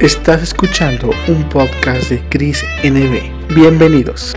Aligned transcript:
Estás 0.00 0.42
escuchando 0.42 1.10
un 1.28 1.48
podcast 1.48 2.10
de 2.10 2.22
Chris 2.28 2.62
NB. 2.82 3.54
Bienvenidos. 3.54 4.36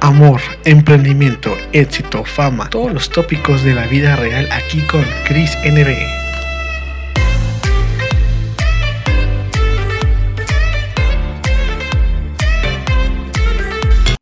Amor, 0.00 0.40
emprendimiento, 0.64 1.56
éxito, 1.72 2.24
fama, 2.24 2.68
todos 2.68 2.92
los 2.92 3.10
tópicos 3.10 3.62
de 3.62 3.74
la 3.74 3.86
vida 3.86 4.16
real 4.16 4.48
aquí 4.50 4.80
con 4.82 5.04
Chris 5.26 5.56
NB. 5.64 5.94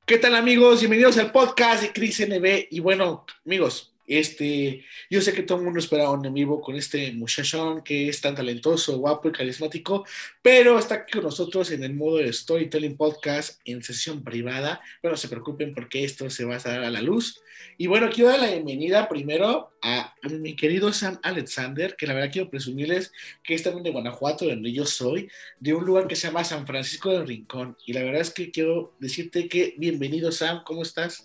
¿Qué 0.05 0.19
tal 0.19 0.35
amigos? 0.35 0.81
Bienvenidos 0.81 1.17
al 1.17 1.33
podcast 1.33 1.83
de 1.83 1.93
Chris 1.93 2.21
NB. 2.21 2.67
Y 2.71 2.81
bueno, 2.81 3.25
amigos, 3.47 3.94
este, 4.07 4.85
yo 5.09 5.21
sé 5.21 5.33
que 5.33 5.43
todo 5.43 5.59
el 5.59 5.65
mundo 5.65 5.79
esperaba 5.79 6.11
un 6.11 6.25
en 6.25 6.35
vivo 6.35 6.61
con 6.61 6.77
este 6.77 7.13
muchachón 7.13 7.83
que 7.83 8.09
es 8.09 8.21
tan 8.21 8.35
talentoso, 8.35 8.99
guapo 8.99 9.29
y 9.29 9.33
carismático, 9.33 10.05
pero 10.43 10.79
está 10.79 10.97
aquí 10.97 11.13
con 11.13 11.25
nosotros 11.25 11.71
en 11.71 11.85
el 11.85 11.95
modo 11.95 12.19
de 12.19 12.33
Storytelling 12.33 12.97
Podcast 12.97 13.61
en 13.65 13.83
sesión 13.83 14.23
privada. 14.23 14.81
Bueno, 15.03 15.17
se 15.17 15.29
preocupen 15.29 15.75
porque 15.75 16.05
esto 16.05 16.29
se 16.31 16.45
va 16.45 16.57
a 16.57 16.59
dar 16.59 16.85
a 16.85 16.91
la 16.91 17.01
luz. 17.01 17.41
Y 17.79 17.87
bueno, 17.87 18.11
quiero 18.13 18.31
dar 18.31 18.41
la 18.41 18.51
bienvenida 18.51 19.09
primero 19.09 19.73
a, 19.83 20.15
mi 20.23 20.55
querido 20.57 20.93
Sam 20.93 21.19
Alexander, 21.23 21.97
que 21.97 22.07
la 22.07 22.15
verdad 22.15 22.31
quiero 22.33 22.51
presumirles 22.51 23.13
que 23.43 23.55
es 23.55 23.63
también 23.63 23.85
de 23.85 23.91
Guanajuato, 23.91 24.47
donde 24.47 24.73
yo 24.73 24.87
soy, 24.87 25.29
de 25.61 25.75
un 25.75 25.85
lugar 25.85 26.07
que 26.07 26.17
se 26.17 26.27
llama 26.27 26.45
San 26.45 26.67
Francisco 26.67 27.11
del 27.11 27.27
Rincón. 27.27 27.77
Y 27.87 27.93
la 27.93 28.03
verdad 28.03 28.21
es 28.21 28.31
que 28.31 28.51
quiero 28.51 28.95
decirte 28.99 29.49
que 29.49 29.75
bienvenido 29.79 30.31
Sam, 30.33 30.63
¿cómo 30.65 30.83
estás? 30.83 31.25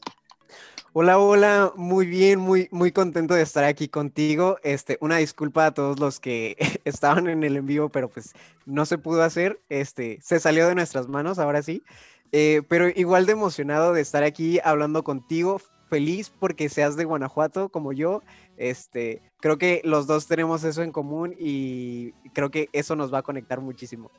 Hola, 0.92 1.20
hola, 1.20 1.72
muy 1.76 2.08
bien, 2.08 2.40
muy, 2.40 2.68
muy 2.72 2.92
contento 2.92 3.36
de 3.36 3.44
estar 3.44 3.64
aquí 3.64 3.88
contigo. 3.88 4.58
Este, 4.64 4.98
una 5.02 5.18
disculpa 5.18 5.68
a 5.68 5.74
todos 5.74 6.00
los 6.00 6.20
que 6.20 6.58
estaban 6.84 7.28
en 7.28 7.44
el 7.44 7.58
en 7.58 7.66
vivo, 7.68 7.90
pero 7.90 8.10
pues 8.10 8.34
no 8.66 8.86
se 8.86 8.98
pudo 8.98 9.22
hacer. 9.22 9.60
Este, 9.70 10.20
se 10.22 10.40
salió 10.40 10.68
de 10.68 10.76
nuestras 10.76 11.08
manos, 11.08 11.38
ahora 11.38 11.62
sí. 11.62 11.84
Eh, 12.32 12.64
pero 12.68 12.90
igual 12.90 13.26
de 13.26 13.34
emocionado 13.34 13.94
de 13.94 14.02
estar 14.02 14.24
aquí 14.24 14.60
hablando 14.64 15.04
contigo, 15.04 15.62
feliz 15.90 16.32
porque 16.40 16.70
seas 16.70 16.96
de 16.96 17.06
Guanajuato 17.06 17.70
como 17.70 17.94
yo. 17.94 18.22
Este, 18.58 19.22
creo 19.40 19.58
que 19.58 19.82
los 19.84 20.08
dos 20.08 20.28
tenemos 20.28 20.64
eso 20.64 20.82
en 20.82 20.92
común 20.92 21.36
y 21.38 22.14
creo 22.34 22.52
que 22.52 22.70
eso 22.74 22.96
nos 22.96 23.14
va 23.14 23.20
a 23.20 23.24
conectar 23.24 23.62
muchísimo 23.62 24.12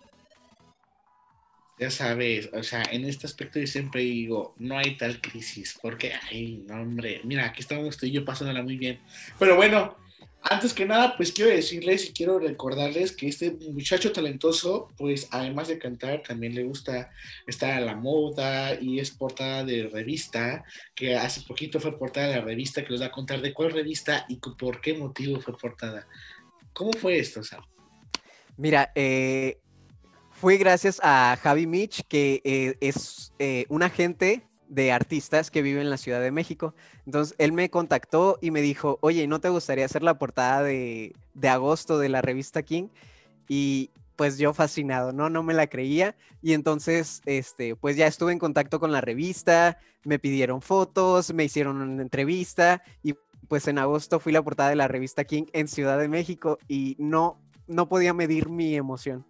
ya 1.80 1.90
sabes, 1.90 2.50
o 2.52 2.62
sea, 2.62 2.82
en 2.92 3.06
este 3.06 3.26
aspecto 3.26 3.58
yo 3.58 3.66
siempre 3.66 4.02
digo, 4.02 4.54
no 4.58 4.76
hay 4.76 4.98
tal 4.98 5.18
crisis, 5.22 5.78
porque, 5.80 6.12
ay, 6.30 6.62
no, 6.68 6.74
hombre, 6.82 7.22
mira, 7.24 7.46
aquí 7.46 7.62
estamos 7.62 7.96
tú 7.96 8.04
y 8.04 8.10
yo 8.10 8.22
pasándola 8.22 8.62
muy 8.62 8.76
bien. 8.76 9.00
Pero 9.38 9.56
bueno, 9.56 9.96
antes 10.42 10.74
que 10.74 10.84
nada, 10.84 11.16
pues 11.16 11.32
quiero 11.32 11.50
decirles 11.50 12.06
y 12.06 12.12
quiero 12.12 12.38
recordarles 12.38 13.12
que 13.12 13.28
este 13.28 13.52
muchacho 13.52 14.12
talentoso, 14.12 14.88
pues 14.98 15.28
además 15.30 15.68
de 15.68 15.78
cantar, 15.78 16.22
también 16.22 16.54
le 16.54 16.64
gusta 16.64 17.12
estar 17.46 17.72
a 17.72 17.80
la 17.80 17.96
moda 17.96 18.78
y 18.78 18.98
es 18.98 19.10
portada 19.10 19.64
de 19.64 19.88
revista, 19.90 20.62
que 20.94 21.16
hace 21.16 21.40
poquito 21.48 21.80
fue 21.80 21.98
portada 21.98 22.28
de 22.28 22.36
la 22.36 22.42
revista, 22.42 22.84
que 22.84 22.92
les 22.92 23.00
va 23.00 23.06
a 23.06 23.10
contar 23.10 23.40
de 23.40 23.54
cuál 23.54 23.72
revista 23.72 24.26
y 24.28 24.36
por 24.36 24.82
qué 24.82 24.92
motivo 24.92 25.40
fue 25.40 25.56
portada. 25.56 26.06
¿Cómo 26.74 26.92
fue 26.92 27.18
esto, 27.18 27.42
Sam? 27.42 27.64
Mira, 28.58 28.92
eh, 28.94 29.60
fue 30.40 30.56
gracias 30.56 31.00
a 31.02 31.36
Javi 31.42 31.66
Mitch, 31.66 32.02
que 32.08 32.40
eh, 32.44 32.74
es 32.80 33.34
eh, 33.38 33.66
un 33.68 33.82
agente 33.82 34.42
de 34.68 34.90
artistas 34.90 35.50
que 35.50 35.60
vive 35.60 35.82
en 35.82 35.90
la 35.90 35.98
Ciudad 35.98 36.22
de 36.22 36.30
México. 36.30 36.74
Entonces, 37.04 37.34
él 37.36 37.52
me 37.52 37.68
contactó 37.68 38.38
y 38.40 38.50
me 38.50 38.62
dijo, 38.62 38.98
oye, 39.02 39.26
¿no 39.26 39.42
te 39.42 39.50
gustaría 39.50 39.84
hacer 39.84 40.02
la 40.02 40.18
portada 40.18 40.62
de, 40.62 41.14
agosto 41.42 41.98
de 41.98 42.08
la 42.08 42.22
revista 42.22 42.62
King? 42.62 42.88
Y 43.48 43.90
pues 44.16 44.38
yo 44.38 44.54
fascinado, 44.54 45.12
¿no? 45.12 45.28
No 45.28 45.42
me 45.42 45.52
la 45.52 45.66
creía. 45.66 46.16
Y 46.40 46.54
entonces, 46.54 47.20
este, 47.26 47.76
pues 47.76 47.96
ya 47.96 48.06
estuve 48.06 48.32
en 48.32 48.38
contacto 48.38 48.80
con 48.80 48.92
la 48.92 49.02
revista, 49.02 49.76
me 50.04 50.18
pidieron 50.18 50.62
fotos, 50.62 51.34
me 51.34 51.44
hicieron 51.44 51.82
una 51.82 52.00
entrevista 52.00 52.82
y 53.02 53.14
pues 53.46 53.68
en 53.68 53.76
agosto 53.76 54.20
fui 54.20 54.32
la 54.32 54.42
portada 54.42 54.70
de 54.70 54.76
la 54.76 54.88
revista 54.88 55.24
King 55.24 55.44
en 55.52 55.68
Ciudad 55.68 55.98
de 55.98 56.08
México 56.08 56.58
y 56.66 56.96
no, 56.98 57.38
no 57.66 57.90
podía 57.90 58.14
medir 58.14 58.48
mi 58.48 58.74
emoción. 58.74 59.26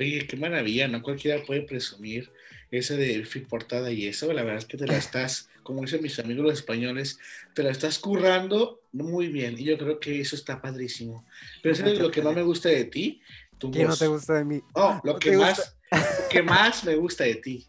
Oye, 0.00 0.26
qué 0.26 0.36
maravilla, 0.36 0.88
¿no? 0.88 1.02
Cualquiera 1.02 1.42
puede 1.44 1.60
presumir 1.60 2.32
ese 2.70 2.96
de 2.96 3.22
portada 3.48 3.90
y 3.92 4.06
eso. 4.06 4.32
La 4.32 4.42
verdad 4.42 4.58
es 4.58 4.64
que 4.64 4.78
te 4.78 4.86
la 4.86 4.96
estás, 4.96 5.50
como 5.62 5.82
dicen 5.82 6.02
mis 6.02 6.18
amigos 6.18 6.44
los 6.44 6.54
españoles, 6.54 7.18
te 7.54 7.62
la 7.62 7.70
estás 7.70 7.98
currando 7.98 8.80
muy 8.92 9.28
bien. 9.28 9.58
Y 9.58 9.64
yo 9.64 9.76
creo 9.76 10.00
que 10.00 10.20
eso 10.20 10.36
está 10.36 10.62
padrísimo. 10.62 11.26
Pero 11.62 11.74
¿sabes 11.74 11.98
lo 11.98 12.10
que 12.10 12.22
más 12.22 12.34
me 12.34 12.42
gusta 12.42 12.70
de 12.70 12.84
ti? 12.84 13.20
Tu 13.58 13.70
¿Qué 13.70 13.84
no 13.84 13.94
te 13.94 14.06
gusta 14.06 14.34
de 14.34 14.44
mí? 14.46 14.62
Oh, 14.72 14.98
lo, 15.04 15.18
que 15.18 15.36
más, 15.36 15.76
lo 15.92 16.28
que 16.30 16.42
más 16.42 16.82
me 16.84 16.94
gusta 16.94 17.24
de 17.24 17.34
ti. 17.34 17.66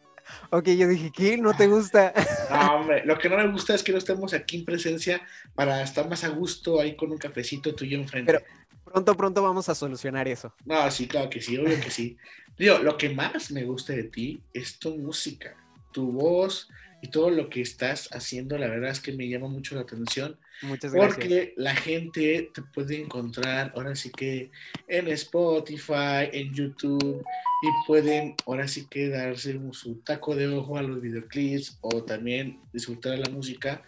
Ok, 0.52 0.70
yo 0.70 0.88
dije, 0.88 1.12
¿qué? 1.14 1.38
¿No 1.38 1.54
te 1.54 1.68
gusta? 1.68 2.14
No, 2.50 2.76
hombre, 2.76 3.06
lo 3.06 3.18
que 3.18 3.28
no 3.30 3.38
me 3.38 3.52
gusta 3.52 3.76
es 3.76 3.84
que 3.84 3.92
no 3.92 3.98
estemos 3.98 4.34
aquí 4.34 4.58
en 4.58 4.66
presencia 4.66 5.22
para 5.54 5.84
estar 5.84 6.10
más 6.10 6.24
a 6.24 6.30
gusto 6.30 6.80
ahí 6.80 6.96
con 6.96 7.12
un 7.12 7.18
cafecito 7.18 7.76
tuyo 7.76 7.98
enfrente. 7.98 8.32
Pero 8.32 8.46
pronto, 8.92 9.16
pronto 9.16 9.42
vamos 9.42 9.70
a 9.70 9.76
solucionar 9.76 10.28
eso. 10.28 10.54
No, 10.66 10.90
sí, 10.92 11.08
claro 11.08 11.30
que 11.30 11.42
sí, 11.42 11.58
obvio 11.58 11.80
que 11.80 11.90
sí. 11.90 12.18
Digo, 12.58 12.78
lo 12.80 12.98
que 12.98 13.10
más 13.10 13.52
me 13.52 13.64
gusta 13.64 13.94
de 13.94 14.04
ti 14.04 14.42
es 14.54 14.78
tu 14.78 14.98
música, 14.98 15.56
tu 15.92 16.12
voz 16.12 16.70
y 17.02 17.08
todo 17.08 17.30
lo 17.32 17.50
que 17.50 17.62
estás 17.62 18.10
haciendo. 18.12 18.58
La 18.58 18.68
verdad 18.68 18.92
es 18.92 19.00
que 19.00 19.12
me 19.12 19.28
llama 19.28 19.48
mucho 19.48 19.76
la 19.76 19.82
atención. 19.82 20.38
Muchas 20.62 20.94
gracias. 20.94 21.16
Porque 21.16 21.54
la 21.58 21.76
gente 21.76 22.52
te 22.54 22.62
puede 22.62 23.02
encontrar 23.02 23.74
ahora 23.76 23.96
sí 23.96 24.12
que 24.12 24.52
en 24.88 25.08
Spotify, 25.08 26.30
en 26.32 26.54
YouTube 26.54 27.24
y 27.64 27.88
pueden 27.88 28.36
ahora 28.46 28.68
sí 28.68 28.86
que 28.90 29.10
darse 29.10 29.60
su 29.72 29.96
taco 29.96 30.36
de 30.36 30.48
ojo 30.48 30.78
a 30.78 30.84
los 30.84 31.02
videoclips 31.02 31.78
o 31.82 32.04
también 32.04 32.60
disfrutar 32.74 33.14
de 33.14 33.20
la 33.20 33.30
música. 33.30 33.84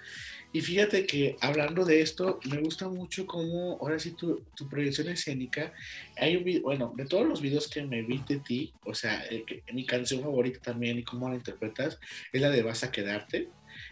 Y 0.53 0.61
fíjate 0.61 1.07
que 1.07 1.35
hablando 1.41 1.83
de 1.83 2.01
esto, 2.01 2.39
me 2.47 2.57
gusta 2.57 2.87
mucho 2.87 3.25
cómo 3.25 3.79
ahora 3.81 3.97
sí 3.97 4.11
tu, 4.11 4.45
tu 4.55 4.69
proyección 4.69 5.09
escénica, 5.09 5.73
hay 6.15 6.37
un 6.37 6.43
video, 6.43 6.61
bueno, 6.61 6.93
de 6.95 7.05
todos 7.05 7.27
los 7.27 7.41
videos 7.41 7.67
que 7.67 7.83
me 7.83 8.03
vi 8.03 8.23
de 8.27 8.37
ti, 8.37 8.71
o 8.85 8.93
sea, 8.93 9.25
eh, 9.31 9.43
mi 9.73 9.83
canción 9.83 10.21
favorita 10.21 10.59
también 10.59 10.99
y 10.99 11.03
cómo 11.03 11.27
la 11.27 11.35
interpretas, 11.35 11.99
es 12.31 12.39
la 12.39 12.51
de 12.51 12.61
Vas 12.61 12.83
a 12.83 12.91
quedarte, 12.91 13.49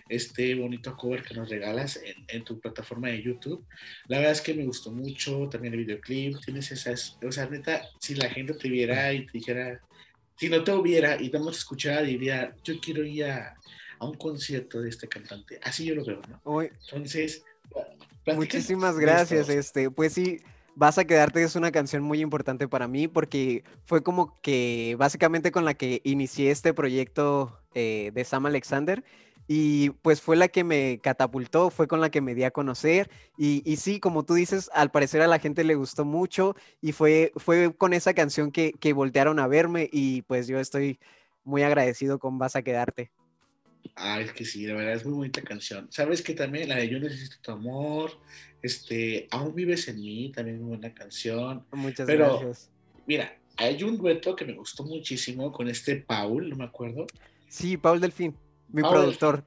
este 0.07 0.53
bonito 0.53 0.95
cover 0.95 1.23
que 1.23 1.33
nos 1.33 1.49
regalas 1.49 1.97
en, 1.97 2.25
en, 2.27 2.43
tu 2.43 2.59
plataforma 2.59 3.07
de 3.07 3.23
YouTube. 3.23 3.65
La 4.07 4.17
verdad 4.17 4.33
es 4.33 4.41
que 4.41 4.53
me 4.53 4.65
gustó 4.65 4.91
mucho, 4.91 5.49
también 5.49 5.73
el 5.73 5.79
videoclip, 5.79 6.37
tienes 6.45 6.71
esas, 6.71 7.17
o 7.23 7.31
sea, 7.31 7.47
neta, 7.47 7.81
si 7.99 8.13
la 8.13 8.29
gente 8.29 8.53
te 8.53 8.69
viera 8.69 9.11
y 9.11 9.25
te 9.25 9.31
dijera, 9.33 9.81
si 10.35 10.47
no 10.47 10.63
te 10.63 10.71
hubiera 10.73 11.19
y 11.19 11.29
te 11.29 11.39
escuchar, 11.49 12.05
diría, 12.05 12.53
yo 12.63 12.79
quiero 12.79 13.03
ir 13.03 13.25
a 13.25 13.57
a 14.01 14.05
un 14.05 14.15
concierto 14.15 14.81
de 14.81 14.89
este 14.89 15.07
cantante. 15.07 15.59
Así 15.61 15.85
yo 15.85 15.93
lo 15.93 16.03
veo, 16.03 16.21
¿no? 16.27 16.61
Entonces, 16.63 17.43
muchísimas 18.25 18.97
gracias. 18.97 19.47
Este, 19.47 19.91
pues 19.91 20.13
sí, 20.13 20.39
Vas 20.73 20.97
a 20.97 21.03
quedarte 21.03 21.43
es 21.43 21.57
una 21.57 21.69
canción 21.71 22.01
muy 22.01 22.21
importante 22.21 22.67
para 22.67 22.87
mí 22.87 23.09
porque 23.09 23.65
fue 23.85 24.01
como 24.01 24.39
que 24.41 24.95
básicamente 24.97 25.51
con 25.51 25.65
la 25.65 25.73
que 25.73 25.99
inicié 26.05 26.49
este 26.49 26.73
proyecto 26.73 27.59
eh, 27.75 28.11
de 28.13 28.23
Sam 28.23 28.45
Alexander 28.45 29.03
y 29.47 29.89
pues 29.89 30.21
fue 30.21 30.37
la 30.37 30.47
que 30.47 30.63
me 30.63 30.99
catapultó, 31.03 31.71
fue 31.71 31.89
con 31.89 31.99
la 31.99 32.09
que 32.09 32.21
me 32.21 32.33
di 32.35 32.45
a 32.45 32.51
conocer 32.51 33.11
y, 33.37 33.61
y, 33.69 33.75
sí, 33.75 33.99
como 33.99 34.23
tú 34.23 34.33
dices, 34.33 34.69
al 34.73 34.91
parecer 34.91 35.21
a 35.21 35.27
la 35.27 35.39
gente 35.39 35.65
le 35.65 35.75
gustó 35.75 36.05
mucho 36.05 36.55
y 36.79 36.93
fue, 36.93 37.33
fue 37.35 37.75
con 37.75 37.91
esa 37.91 38.13
canción 38.13 38.49
que, 38.49 38.71
que 38.71 38.93
voltearon 38.93 39.39
a 39.39 39.47
verme 39.47 39.89
y 39.91 40.21
pues 40.21 40.47
yo 40.47 40.57
estoy 40.57 40.99
muy 41.43 41.63
agradecido 41.63 42.17
con 42.17 42.37
Vas 42.37 42.55
a 42.55 42.61
quedarte. 42.61 43.11
Ah, 43.95 44.21
es 44.21 44.31
que 44.31 44.45
sí, 44.45 44.65
la 44.65 44.75
verdad 44.75 44.93
es 44.93 45.05
muy 45.05 45.13
bonita 45.13 45.41
canción. 45.41 45.87
Sabes 45.91 46.21
que 46.21 46.33
también 46.33 46.69
la 46.69 46.77
de 46.77 46.89
Yo 46.89 46.99
necesito 46.99 47.37
tu 47.41 47.51
amor, 47.51 48.11
este, 48.61 49.27
Aún 49.31 49.53
vives 49.55 49.87
en 49.87 49.99
mí, 49.99 50.31
también 50.33 50.59
muy 50.59 50.77
buena 50.77 50.93
canción. 50.93 51.65
Muchas 51.71 52.05
Pero, 52.07 52.39
gracias. 52.39 52.69
Mira, 53.05 53.37
hay 53.57 53.83
un 53.83 53.97
dueto 53.97 54.35
que 54.35 54.45
me 54.45 54.53
gustó 54.53 54.83
muchísimo 54.83 55.51
con 55.51 55.67
este 55.67 55.97
Paul, 55.97 56.49
no 56.49 56.55
me 56.55 56.65
acuerdo. 56.65 57.07
Sí, 57.47 57.77
Paul 57.77 57.99
Delfín, 57.99 58.35
mi 58.69 58.81
productor. 58.81 59.43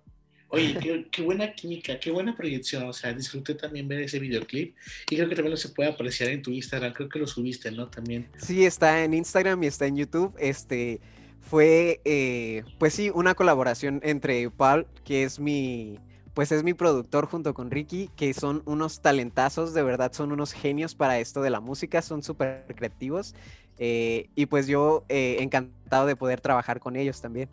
Oye, 0.48 0.78
qué, 0.80 1.06
qué, 1.10 1.22
buena 1.22 1.52
química, 1.52 1.98
qué 1.98 2.12
buena 2.12 2.36
proyección. 2.36 2.84
O 2.84 2.92
sea, 2.92 3.12
disfruté 3.12 3.54
también 3.54 3.88
ver 3.88 4.02
ese 4.02 4.20
videoclip 4.20 4.76
y 5.10 5.16
creo 5.16 5.28
que 5.28 5.34
también 5.34 5.50
lo 5.50 5.56
se 5.56 5.70
puede 5.70 5.90
apreciar 5.90 6.30
en 6.30 6.42
tu 6.42 6.52
Instagram. 6.52 6.92
Creo 6.92 7.08
que 7.08 7.18
lo 7.18 7.26
subiste, 7.26 7.72
¿no? 7.72 7.88
También. 7.88 8.28
Sí, 8.38 8.64
está 8.64 9.02
en 9.02 9.14
Instagram 9.14 9.62
y 9.64 9.66
está 9.66 9.86
en 9.86 9.96
YouTube. 9.96 10.32
Este, 10.38 11.00
fue, 11.44 12.00
eh, 12.04 12.64
pues 12.78 12.94
sí, 12.94 13.10
una 13.14 13.34
colaboración 13.34 14.00
entre 14.02 14.50
Paul, 14.50 14.86
que 15.04 15.24
es 15.24 15.38
mi, 15.38 16.00
pues 16.32 16.50
es 16.50 16.64
mi 16.64 16.74
productor 16.74 17.26
junto 17.26 17.54
con 17.54 17.70
Ricky, 17.70 18.10
que 18.16 18.34
son 18.34 18.62
unos 18.64 19.00
talentazos, 19.00 19.74
de 19.74 19.82
verdad 19.82 20.12
son 20.12 20.32
unos 20.32 20.52
genios 20.52 20.94
para 20.94 21.18
esto 21.18 21.42
de 21.42 21.50
la 21.50 21.60
música, 21.60 22.02
son 22.02 22.22
súper 22.22 22.64
creativos. 22.74 23.34
Eh, 23.78 24.30
y 24.34 24.46
pues 24.46 24.66
yo 24.66 25.04
eh, 25.08 25.36
encantado 25.40 26.06
de 26.06 26.16
poder 26.16 26.40
trabajar 26.40 26.80
con 26.80 26.96
ellos 26.96 27.20
también. 27.20 27.48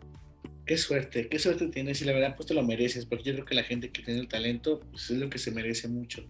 Qué 0.64 0.78
suerte, 0.78 1.28
qué 1.28 1.40
suerte 1.40 1.66
tienes 1.68 2.00
y 2.02 2.04
la 2.04 2.12
verdad 2.12 2.36
pues 2.36 2.46
te 2.46 2.54
lo 2.54 2.62
mereces, 2.62 3.04
porque 3.04 3.24
yo 3.24 3.32
creo 3.32 3.44
que 3.44 3.54
la 3.56 3.64
gente 3.64 3.90
que 3.90 4.02
tiene 4.02 4.20
el 4.20 4.28
talento 4.28 4.80
pues, 4.92 5.10
es 5.10 5.18
lo 5.18 5.28
que 5.28 5.38
se 5.38 5.50
merece 5.50 5.88
mucho. 5.88 6.24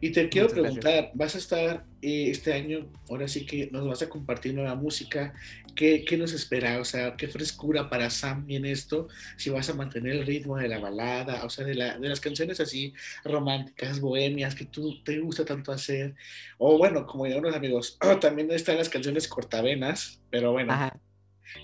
Y 0.00 0.10
te 0.10 0.28
quiero 0.28 0.48
preguntar, 0.48 1.10
¿vas 1.14 1.34
a 1.34 1.38
estar 1.38 1.84
eh, 2.00 2.28
este 2.30 2.52
año, 2.52 2.88
ahora 3.10 3.26
sí 3.26 3.44
que 3.44 3.68
nos 3.72 3.84
vas 3.84 4.00
a 4.02 4.08
compartir 4.08 4.54
nueva 4.54 4.76
música? 4.76 5.34
¿Qué, 5.74 6.04
¿Qué, 6.04 6.16
nos 6.16 6.32
espera? 6.32 6.78
O 6.80 6.84
sea, 6.84 7.16
¿qué 7.16 7.26
frescura 7.26 7.90
para 7.90 8.08
Sam 8.10 8.46
viene 8.46 8.70
esto? 8.70 9.08
Si 9.36 9.50
vas 9.50 9.68
a 9.68 9.74
mantener 9.74 10.12
el 10.12 10.26
ritmo 10.26 10.56
de 10.58 10.68
la 10.68 10.78
balada, 10.78 11.44
o 11.44 11.50
sea, 11.50 11.64
de, 11.64 11.74
la, 11.74 11.98
de 11.98 12.08
las 12.08 12.20
canciones 12.20 12.60
así 12.60 12.92
románticas, 13.24 13.98
bohemias, 14.00 14.54
que 14.54 14.66
tú 14.66 15.02
te 15.02 15.18
gusta 15.18 15.44
tanto 15.44 15.72
hacer. 15.72 16.14
O 16.58 16.78
bueno, 16.78 17.04
como 17.04 17.26
ya 17.26 17.38
unos 17.38 17.54
amigos, 17.56 17.98
también 18.20 18.50
están 18.52 18.76
las 18.76 18.88
canciones 18.88 19.26
cortavenas, 19.26 20.20
pero 20.30 20.52
bueno. 20.52 20.72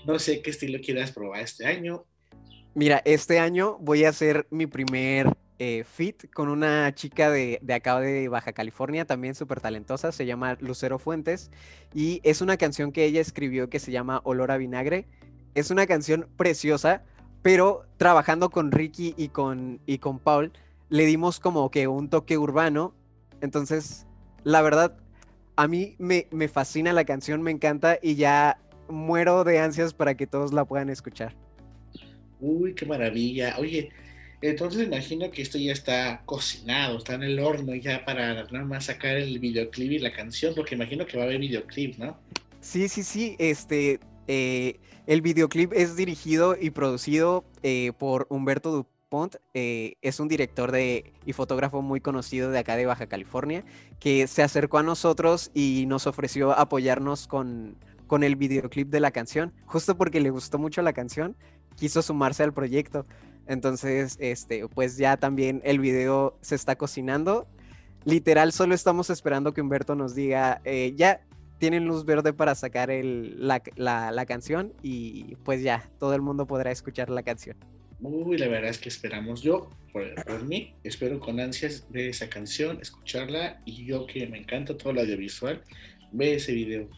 No 0.05 0.19
sé 0.19 0.41
qué 0.41 0.49
estilo 0.49 0.79
quieras 0.81 1.11
probar 1.11 1.41
este 1.41 1.65
año. 1.65 2.05
Mira, 2.75 3.01
este 3.05 3.39
año 3.39 3.77
voy 3.79 4.05
a 4.05 4.09
hacer 4.09 4.47
mi 4.51 4.67
primer 4.67 5.35
eh, 5.57 5.83
fit 5.83 6.31
con 6.31 6.47
una 6.47 6.93
chica 6.95 7.29
de, 7.29 7.59
de, 7.61 7.73
acá 7.73 7.99
de 7.99 8.29
Baja 8.29 8.53
California, 8.53 9.05
también 9.05 9.35
súper 9.35 9.59
talentosa, 9.59 10.11
se 10.11 10.25
llama 10.25 10.57
Lucero 10.61 10.99
Fuentes, 10.99 11.51
y 11.93 12.21
es 12.23 12.41
una 12.41 12.55
canción 12.55 12.91
que 12.91 13.03
ella 13.03 13.19
escribió 13.19 13.69
que 13.69 13.79
se 13.79 13.91
llama 13.91 14.21
Olor 14.23 14.51
a 14.51 14.57
Vinagre. 14.57 15.07
Es 15.55 15.71
una 15.71 15.85
canción 15.87 16.29
preciosa, 16.37 17.03
pero 17.41 17.85
trabajando 17.97 18.49
con 18.49 18.71
Ricky 18.71 19.13
y 19.17 19.29
con, 19.29 19.81
y 19.85 19.97
con 19.97 20.19
Paul, 20.19 20.53
le 20.89 21.05
dimos 21.05 21.39
como 21.39 21.69
que 21.71 21.87
un 21.87 22.09
toque 22.09 22.37
urbano. 22.37 22.95
Entonces, 23.41 24.05
la 24.43 24.61
verdad, 24.61 24.97
a 25.55 25.67
mí 25.67 25.95
me, 25.97 26.27
me 26.31 26.47
fascina 26.47 26.93
la 26.93 27.03
canción, 27.03 27.41
me 27.41 27.51
encanta 27.51 27.99
y 28.01 28.15
ya 28.15 28.59
muero 28.89 29.43
de 29.43 29.59
ansias 29.59 29.93
para 29.93 30.15
que 30.15 30.27
todos 30.27 30.53
la 30.53 30.65
puedan 30.65 30.89
escuchar. 30.89 31.35
Uy, 32.39 32.73
qué 32.73 32.85
maravilla. 32.85 33.55
Oye, 33.57 33.89
entonces 34.41 34.87
imagino 34.87 35.29
que 35.31 35.41
esto 35.41 35.57
ya 35.57 35.73
está 35.73 36.21
cocinado, 36.25 36.97
está 36.97 37.15
en 37.15 37.23
el 37.23 37.39
horno 37.39 37.75
ya 37.75 38.05
para 38.05 38.33
nada 38.33 38.65
más 38.65 38.85
sacar 38.85 39.17
el 39.17 39.39
videoclip 39.39 39.91
y 39.91 39.99
la 39.99 40.13
canción, 40.13 40.53
porque 40.55 40.75
imagino 40.75 41.05
que 41.05 41.17
va 41.17 41.23
a 41.23 41.25
haber 41.25 41.39
videoclip, 41.39 41.97
¿no? 41.97 42.17
Sí, 42.61 42.87
sí, 42.87 43.03
sí. 43.03 43.35
Este, 43.39 43.99
eh, 44.27 44.79
el 45.07 45.21
videoclip 45.21 45.73
es 45.73 45.97
dirigido 45.97 46.55
y 46.59 46.69
producido 46.69 47.43
eh, 47.63 47.91
por 47.97 48.27
Humberto 48.29 48.71
Dupont. 48.71 49.35
Eh, 49.53 49.95
es 50.01 50.19
un 50.21 50.29
director 50.29 50.71
de, 50.71 51.13
y 51.25 51.33
fotógrafo 51.33 51.81
muy 51.81 51.99
conocido 51.99 52.51
de 52.51 52.59
acá 52.59 52.77
de 52.77 52.85
Baja 52.85 53.07
California, 53.07 53.65
que 53.99 54.27
se 54.27 54.43
acercó 54.43 54.77
a 54.77 54.83
nosotros 54.83 55.51
y 55.53 55.85
nos 55.87 56.07
ofreció 56.07 56.51
apoyarnos 56.51 57.27
con, 57.27 57.75
con 58.09 58.23
el 58.23 58.35
videoclip 58.35 58.89
de 58.89 58.99
la 58.99 59.11
canción, 59.11 59.53
justo 59.67 59.95
porque 59.95 60.19
le 60.19 60.31
gustó 60.31 60.57
mucho 60.57 60.81
la 60.81 60.93
canción, 60.93 61.37
quiso 61.75 62.01
sumarse 62.01 62.41
al 62.41 62.53
proyecto. 62.53 63.05
Entonces, 63.47 64.17
este, 64.19 64.67
pues 64.67 64.97
ya 64.97 65.15
también 65.15 65.61
el 65.63 65.79
video 65.79 66.35
se 66.41 66.55
está 66.55 66.75
cocinando. 66.75 67.47
Literal, 68.05 68.51
solo 68.51 68.73
estamos 68.73 69.11
esperando 69.11 69.53
que 69.53 69.61
Humberto 69.61 69.93
nos 69.93 70.15
diga, 70.15 70.59
eh, 70.65 70.93
ya 70.95 71.21
tienen 71.59 71.85
luz 71.85 72.03
verde 72.03 72.33
para 72.33 72.55
sacar 72.55 72.89
el, 72.89 73.47
la, 73.47 73.61
la, 73.75 74.25
canción 74.25 74.73
y 74.81 75.35
pues 75.43 75.61
ya, 75.61 75.87
todo 75.99 76.15
el 76.15 76.21
mundo 76.21 76.47
podrá 76.47 76.71
escuchar 76.71 77.11
la 77.11 77.21
canción. 77.21 77.57
Uy, 78.01 78.39
la 78.39 78.47
verdad 78.47 78.71
es 78.71 78.79
que 78.79 78.89
esperamos. 78.89 79.43
Yo, 79.43 79.69
por, 79.93 80.15
por, 80.23 80.43
mí, 80.45 80.73
espero 80.83 81.19
con 81.19 81.39
ansias 81.39 81.85
ver 81.91 82.07
esa 82.07 82.27
canción, 82.27 82.79
escucharla 82.81 83.61
y 83.65 83.85
yo 83.85 84.07
que 84.07 84.25
me 84.25 84.39
encanta 84.39 84.75
todo 84.75 84.93
el 84.93 84.99
audiovisual, 84.99 85.61
ve 86.11 86.35
ese 86.35 86.53
video. 86.53 86.89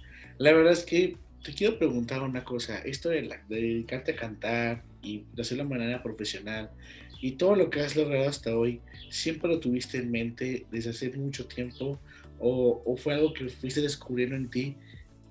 La 0.41 0.53
verdad 0.53 0.73
es 0.73 0.83
que 0.83 1.17
te 1.43 1.53
quiero 1.53 1.77
preguntar 1.77 2.23
una 2.23 2.43
cosa. 2.43 2.79
Esto 2.79 3.09
de, 3.09 3.29
dedicarte 3.47 4.13
a 4.13 4.15
cantar 4.15 4.83
y 5.03 5.23
de 5.35 5.43
hacerlo 5.43 5.65
de 5.65 5.69
manera 5.69 6.01
profesional 6.01 6.71
y 7.21 7.33
todo 7.33 7.55
lo 7.55 7.69
que 7.69 7.81
has 7.81 7.95
logrado 7.95 8.27
hasta 8.27 8.57
hoy, 8.57 8.81
¿siempre 9.11 9.47
lo 9.47 9.59
tuviste 9.59 9.99
en 9.99 10.09
mente 10.09 10.65
desde 10.71 10.89
hace 10.89 11.11
mucho 11.11 11.45
tiempo 11.45 11.99
o, 12.39 12.97
fue 12.97 13.13
algo 13.13 13.35
que 13.35 13.49
fuiste 13.49 13.81
descubriendo 13.81 14.35
en 14.35 14.49
ti, 14.49 14.75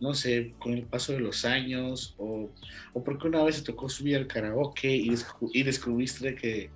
no 0.01 0.15
sé, 0.15 0.53
con 0.61 0.75
el 0.75 0.85
paso 0.85 1.13
de 1.13 1.19
los 1.19 1.45
años 1.45 2.15
o, 2.17 2.49
o 2.93 3.03
porque 3.03 3.27
una 3.27 3.43
vez 3.43 3.57
te 3.57 3.63
tocó 3.73 3.89
subir 3.89 4.17
al 4.17 4.29
karaoke 4.29 4.95
y, 4.95 5.13
y 5.53 5.63
descubriste 5.65 6.37
que... 6.37 6.71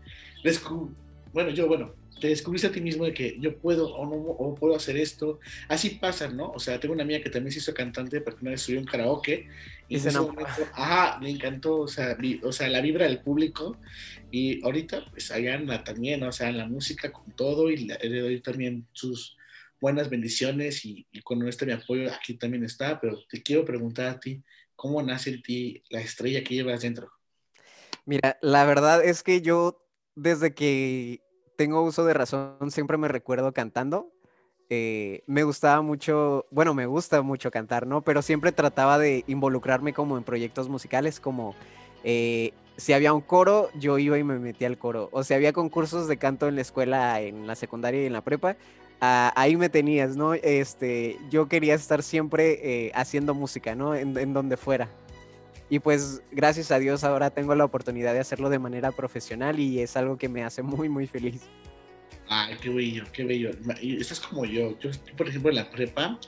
bueno, 1.32 1.50
yo, 1.50 1.68
bueno, 1.68 1.94
te 2.20 2.28
descubriste 2.28 2.68
a 2.68 2.72
ti 2.72 2.80
mismo 2.80 3.04
de 3.04 3.12
que 3.12 3.36
yo 3.40 3.58
puedo 3.58 3.94
o 3.94 4.06
no 4.06 4.16
o 4.16 4.54
puedo 4.54 4.74
hacer 4.74 4.96
esto. 4.96 5.40
Así 5.68 5.90
pasa, 5.90 6.28
¿no? 6.28 6.50
O 6.52 6.58
sea, 6.58 6.78
tengo 6.80 6.94
una 6.94 7.02
amiga 7.02 7.20
que 7.22 7.30
también 7.30 7.52
se 7.52 7.58
hizo 7.58 7.74
cantante 7.74 8.20
porque 8.20 8.40
una 8.42 8.52
vez 8.52 8.62
subió 8.62 8.80
un 8.80 8.86
karaoke 8.86 9.48
y, 9.88 9.96
ese 9.96 10.18
momento, 10.18 10.66
ajá, 10.72 11.18
le 11.20 11.30
encantó, 11.30 11.80
o 11.80 11.88
sea, 11.88 12.16
o 12.42 12.52
sea, 12.52 12.68
la 12.68 12.80
vibra 12.80 13.06
del 13.06 13.20
público 13.20 13.76
y 14.30 14.64
ahorita 14.64 15.04
pues 15.10 15.30
allá 15.30 15.54
anda 15.54 15.84
también, 15.84 16.22
o 16.22 16.32
sea, 16.32 16.48
en 16.48 16.58
la 16.58 16.66
música 16.66 17.12
con 17.12 17.30
todo 17.32 17.70
y 17.70 17.76
le 17.76 18.20
doy 18.20 18.40
también 18.40 18.86
sus 18.92 19.36
buenas 19.80 20.08
bendiciones 20.08 20.84
y, 20.84 21.06
y 21.12 21.20
cuando 21.20 21.46
este 21.46 21.66
mi 21.66 21.72
apoyo 21.72 22.10
aquí 22.12 22.34
también 22.34 22.64
está, 22.64 23.00
pero 23.00 23.18
te 23.28 23.42
quiero 23.42 23.64
preguntar 23.64 24.06
a 24.06 24.20
ti, 24.20 24.42
¿cómo 24.76 25.02
nace 25.02 25.30
en 25.30 25.42
ti 25.42 25.82
la 25.90 26.00
estrella 26.00 26.42
que 26.42 26.54
llevas 26.54 26.82
dentro? 26.82 27.10
Mira, 28.06 28.38
la 28.42 28.64
verdad 28.64 29.04
es 29.04 29.22
que 29.22 29.40
yo 29.40 29.86
desde 30.14 30.54
que 30.54 31.23
tengo 31.56 31.82
uso 31.82 32.04
de 32.04 32.14
razón, 32.14 32.70
siempre 32.70 32.96
me 32.96 33.08
recuerdo 33.08 33.52
cantando. 33.52 34.10
Eh, 34.70 35.22
me 35.26 35.42
gustaba 35.42 35.82
mucho, 35.82 36.46
bueno, 36.50 36.74
me 36.74 36.86
gusta 36.86 37.22
mucho 37.22 37.50
cantar, 37.50 37.86
¿no? 37.86 38.02
Pero 38.02 38.22
siempre 38.22 38.52
trataba 38.52 38.98
de 38.98 39.24
involucrarme 39.26 39.92
como 39.92 40.16
en 40.16 40.24
proyectos 40.24 40.68
musicales, 40.68 41.20
como 41.20 41.54
eh, 42.02 42.52
si 42.76 42.92
había 42.92 43.12
un 43.12 43.20
coro, 43.20 43.68
yo 43.74 43.98
iba 43.98 44.18
y 44.18 44.24
me 44.24 44.38
metía 44.38 44.68
al 44.68 44.78
coro. 44.78 45.08
O 45.12 45.22
si 45.22 45.34
había 45.34 45.52
concursos 45.52 46.08
de 46.08 46.16
canto 46.16 46.48
en 46.48 46.56
la 46.56 46.62
escuela, 46.62 47.20
en 47.20 47.46
la 47.46 47.54
secundaria 47.54 48.02
y 48.02 48.06
en 48.06 48.14
la 48.14 48.22
prepa, 48.22 48.56
ahí 49.00 49.56
me 49.56 49.68
tenías, 49.68 50.16
¿no? 50.16 50.34
Este, 50.34 51.18
yo 51.30 51.46
quería 51.48 51.74
estar 51.74 52.02
siempre 52.02 52.86
eh, 52.86 52.92
haciendo 52.94 53.34
música, 53.34 53.74
¿no? 53.74 53.94
en 53.94 54.32
donde 54.32 54.56
fuera. 54.56 54.88
Y 55.70 55.78
pues 55.78 56.22
gracias 56.30 56.70
a 56.70 56.78
Dios 56.78 57.04
ahora 57.04 57.30
tengo 57.30 57.54
la 57.54 57.64
oportunidad 57.64 58.12
de 58.12 58.20
hacerlo 58.20 58.50
de 58.50 58.58
manera 58.58 58.92
profesional 58.92 59.58
y 59.58 59.80
es 59.80 59.96
algo 59.96 60.16
que 60.18 60.28
me 60.28 60.44
hace 60.44 60.62
muy, 60.62 60.88
muy 60.88 61.06
feliz. 61.06 61.42
Ay, 62.28 62.56
qué 62.60 62.70
bello, 62.70 63.04
qué 63.12 63.24
bello. 63.24 63.50
Estás 63.80 64.20
como 64.20 64.44
yo. 64.44 64.78
Yo, 64.78 64.90
por 65.16 65.28
ejemplo, 65.28 65.50
en 65.50 65.56
la 65.56 65.70
prepa 65.70 66.18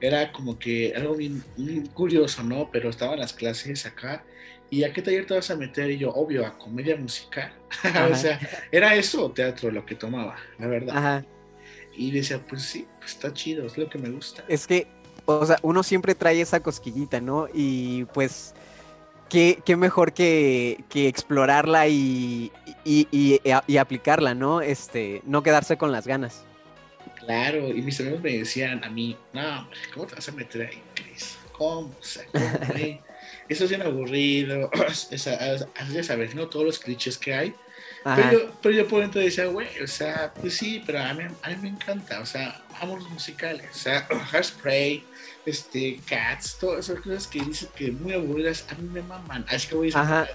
era 0.00 0.32
como 0.32 0.58
que 0.58 0.92
algo 0.96 1.14
bien, 1.14 1.42
curioso, 1.94 2.42
¿no? 2.42 2.70
Pero 2.70 2.90
estaban 2.90 3.18
las 3.18 3.32
clases 3.32 3.86
acá 3.86 4.24
¿y 4.70 4.84
a 4.84 4.92
qué 4.92 5.02
taller 5.02 5.26
te 5.26 5.34
vas 5.34 5.50
a 5.50 5.56
meter? 5.56 5.90
Y 5.90 5.98
yo, 5.98 6.10
obvio, 6.10 6.46
a 6.46 6.56
comedia 6.58 6.96
musical. 6.96 7.52
o 8.12 8.14
sea, 8.14 8.38
era 8.70 8.94
eso, 8.94 9.30
teatro, 9.30 9.70
lo 9.70 9.84
que 9.84 9.94
tomaba, 9.94 10.36
la 10.58 10.66
verdad. 10.66 10.96
Ajá. 10.96 11.24
Y 11.96 12.10
decía, 12.10 12.44
pues 12.46 12.62
sí, 12.62 12.86
pues 12.98 13.12
está 13.12 13.32
chido, 13.32 13.66
es 13.66 13.76
lo 13.76 13.88
que 13.88 13.98
me 13.98 14.10
gusta. 14.10 14.44
Es 14.48 14.66
que, 14.66 14.86
o 15.24 15.44
sea, 15.44 15.58
uno 15.62 15.82
siempre 15.82 16.14
trae 16.14 16.40
esa 16.40 16.60
cosquillita, 16.60 17.20
¿no? 17.20 17.48
Y 17.52 18.04
pues 18.14 18.54
qué, 19.28 19.76
mejor 19.76 20.12
que, 20.12 20.84
explorarla 20.92 21.88
y, 21.88 22.52
y, 22.84 23.78
aplicarla, 23.78 24.34
¿no? 24.34 24.60
Este, 24.60 25.22
no 25.24 25.42
quedarse 25.42 25.76
con 25.76 25.92
las 25.92 26.06
ganas. 26.06 26.44
Claro, 27.20 27.68
y 27.68 27.82
mis 27.82 28.00
amigos 28.00 28.22
me 28.22 28.38
decían 28.38 28.82
a 28.84 28.88
mí, 28.88 29.16
no, 29.32 29.68
¿cómo 29.92 30.06
te 30.06 30.14
vas 30.14 30.28
a 30.28 30.32
meter 30.32 30.68
ahí, 30.68 30.82
Chris? 30.94 31.38
¿Cómo? 31.52 31.94
Eso 33.48 33.64
es 33.64 33.70
bien 33.70 33.82
aburrido, 33.82 34.70
ya 35.10 36.02
sabes, 36.02 36.34
¿no? 36.34 36.48
Todos 36.48 36.64
los 36.64 36.78
clichés 36.78 37.18
que 37.18 37.34
hay. 37.34 37.54
Pero 38.04 38.32
yo, 38.32 38.52
pero 38.62 38.74
yo 38.74 38.88
por 38.88 39.00
dentro 39.00 39.20
decía, 39.20 39.46
güey, 39.46 39.68
o 39.82 39.86
sea, 39.86 40.32
pues 40.40 40.56
sí, 40.56 40.82
pero 40.86 41.00
a 41.00 41.12
mí, 41.14 41.24
a 41.42 41.48
mí 41.50 41.56
me 41.60 41.68
encanta, 41.68 42.20
o 42.20 42.26
sea, 42.26 42.62
amo 42.80 42.96
los 42.96 43.10
musicales, 43.10 43.66
o 43.70 43.78
sea, 43.78 44.06
Hairspray, 44.32 45.04
este, 45.44 46.00
Cats, 46.06 46.58
todas 46.58 46.88
esas 46.88 47.02
cosas 47.02 47.26
que 47.26 47.40
dicen 47.40 47.68
que 47.74 47.90
muy 47.90 48.12
aburridas, 48.12 48.64
a 48.70 48.74
mí 48.74 48.88
me 48.88 49.02
maman. 49.02 49.44
Así 49.48 49.68
que 49.68 49.74
voy 49.74 49.92
a 49.92 50.00
Ajá. 50.00 50.28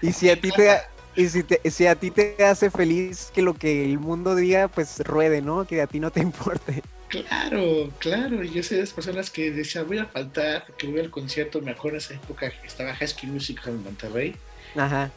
Y 0.00 0.12
si 0.12 0.30
a 0.30 0.40
ti 0.40 0.50
te, 0.50 0.80
y 1.14 1.28
si, 1.28 1.42
te, 1.42 1.70
si 1.70 1.86
a 1.86 1.94
ti 1.94 2.10
te 2.10 2.44
hace 2.44 2.70
feliz 2.70 3.30
que 3.34 3.42
lo 3.42 3.54
que 3.54 3.84
el 3.84 3.98
mundo 3.98 4.34
diga, 4.34 4.68
pues 4.68 4.98
ruede, 5.00 5.42
¿no? 5.42 5.66
Que 5.66 5.82
a 5.82 5.86
ti 5.86 6.00
no 6.00 6.10
te 6.10 6.20
importe. 6.22 6.82
Claro, 7.08 7.90
claro. 7.98 8.42
Yo 8.42 8.62
sé 8.62 8.76
de 8.76 8.80
las 8.82 8.92
personas 8.92 9.30
que 9.30 9.50
decían, 9.50 9.86
voy 9.86 9.98
a 9.98 10.06
faltar, 10.06 10.64
que 10.78 10.86
voy 10.86 11.00
al 11.00 11.10
concierto. 11.10 11.60
Me 11.60 11.72
acuerdo 11.72 11.98
esa 11.98 12.14
época 12.14 12.50
que 12.50 12.66
estaba 12.66 12.94
High 12.94 13.08
School 13.08 13.32
Musical 13.32 13.74
en 13.74 13.82
Monterrey. 13.82 14.36
Ajá. 14.74 15.10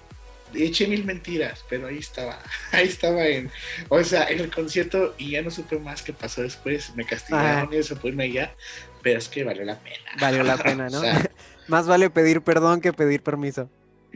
Eché 0.54 0.88
mil 0.88 1.04
mentiras, 1.04 1.66
pero 1.70 1.88
ahí 1.88 1.98
estaba. 1.98 2.40
Ahí 2.72 2.88
estaba 2.88 3.26
en. 3.28 3.52
O 3.90 4.04
sea, 4.04 4.26
en 4.30 4.40
el 4.40 4.54
concierto 4.54 5.16
y 5.18 5.32
ya 5.32 5.42
no 5.42 5.52
supe 5.52 5.78
más 5.80 6.02
qué 6.02 6.14
pasó 6.14 6.42
después. 6.42 6.96
Me 6.96 7.06
castigaron 7.06 7.74
y 7.74 7.78
eso, 7.78 7.98
pues 7.98 8.16
me 8.16 8.32
ya 8.32 8.54
pero 9.06 9.20
es 9.20 9.30
que 9.30 9.44
valió 9.44 9.64
la 9.64 9.78
pena. 9.78 9.98
Valió 10.20 10.42
la 10.42 10.58
pena, 10.64 10.90
¿no? 10.90 11.00
Más 11.68 11.86
vale 11.86 12.10
pedir 12.10 12.42
perdón 12.42 12.82
que 12.82 12.92
pedir 12.92 13.22
permiso. 13.22 13.70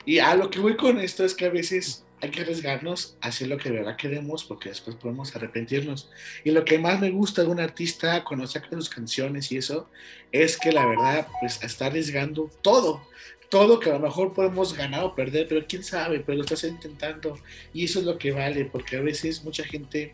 Y 0.05 0.19
a 0.19 0.35
lo 0.35 0.49
que 0.49 0.59
voy 0.59 0.75
con 0.75 0.99
esto 0.99 1.25
es 1.25 1.33
que 1.33 1.45
a 1.45 1.49
veces 1.49 2.03
hay 2.21 2.31
que 2.31 2.41
arriesgarnos 2.41 3.15
a 3.21 3.29
hacer 3.29 3.47
lo 3.47 3.57
que 3.57 3.69
de 3.69 3.77
verdad 3.77 3.95
queremos 3.95 4.43
porque 4.43 4.69
después 4.69 4.95
podemos 4.95 5.35
arrepentirnos. 5.35 6.09
Y 6.43 6.51
lo 6.51 6.65
que 6.65 6.79
más 6.79 6.99
me 6.99 7.11
gusta 7.11 7.43
de 7.43 7.49
un 7.49 7.59
artista 7.59 8.23
cuando 8.23 8.47
saca 8.47 8.69
sus 8.71 8.89
canciones 8.89 9.51
y 9.51 9.57
eso 9.57 9.89
es 10.31 10.57
que 10.57 10.71
la 10.71 10.85
verdad 10.85 11.27
pues 11.39 11.61
está 11.63 11.87
arriesgando 11.87 12.49
todo. 12.61 13.07
Todo 13.49 13.79
que 13.79 13.89
a 13.89 13.93
lo 13.93 13.99
mejor 13.99 14.33
podemos 14.33 14.75
ganar 14.75 15.03
o 15.03 15.15
perder, 15.15 15.47
pero 15.47 15.65
quién 15.67 15.83
sabe, 15.83 16.19
pero 16.19 16.37
lo 16.37 16.43
estás 16.43 16.63
intentando. 16.65 17.39
Y 17.73 17.85
eso 17.85 17.99
es 17.99 18.05
lo 18.05 18.17
que 18.17 18.31
vale, 18.31 18.65
porque 18.65 18.97
a 18.97 19.01
veces 19.01 19.43
mucha 19.43 19.63
gente 19.63 20.13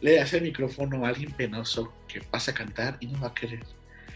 le 0.00 0.18
hace 0.18 0.38
el 0.38 0.44
micrófono 0.44 1.04
a 1.04 1.10
alguien 1.10 1.32
penoso 1.32 1.92
que 2.08 2.22
pasa 2.22 2.52
a 2.52 2.54
cantar 2.54 2.96
y 3.00 3.08
no 3.08 3.20
va 3.20 3.28
a 3.28 3.34
querer. 3.34 3.60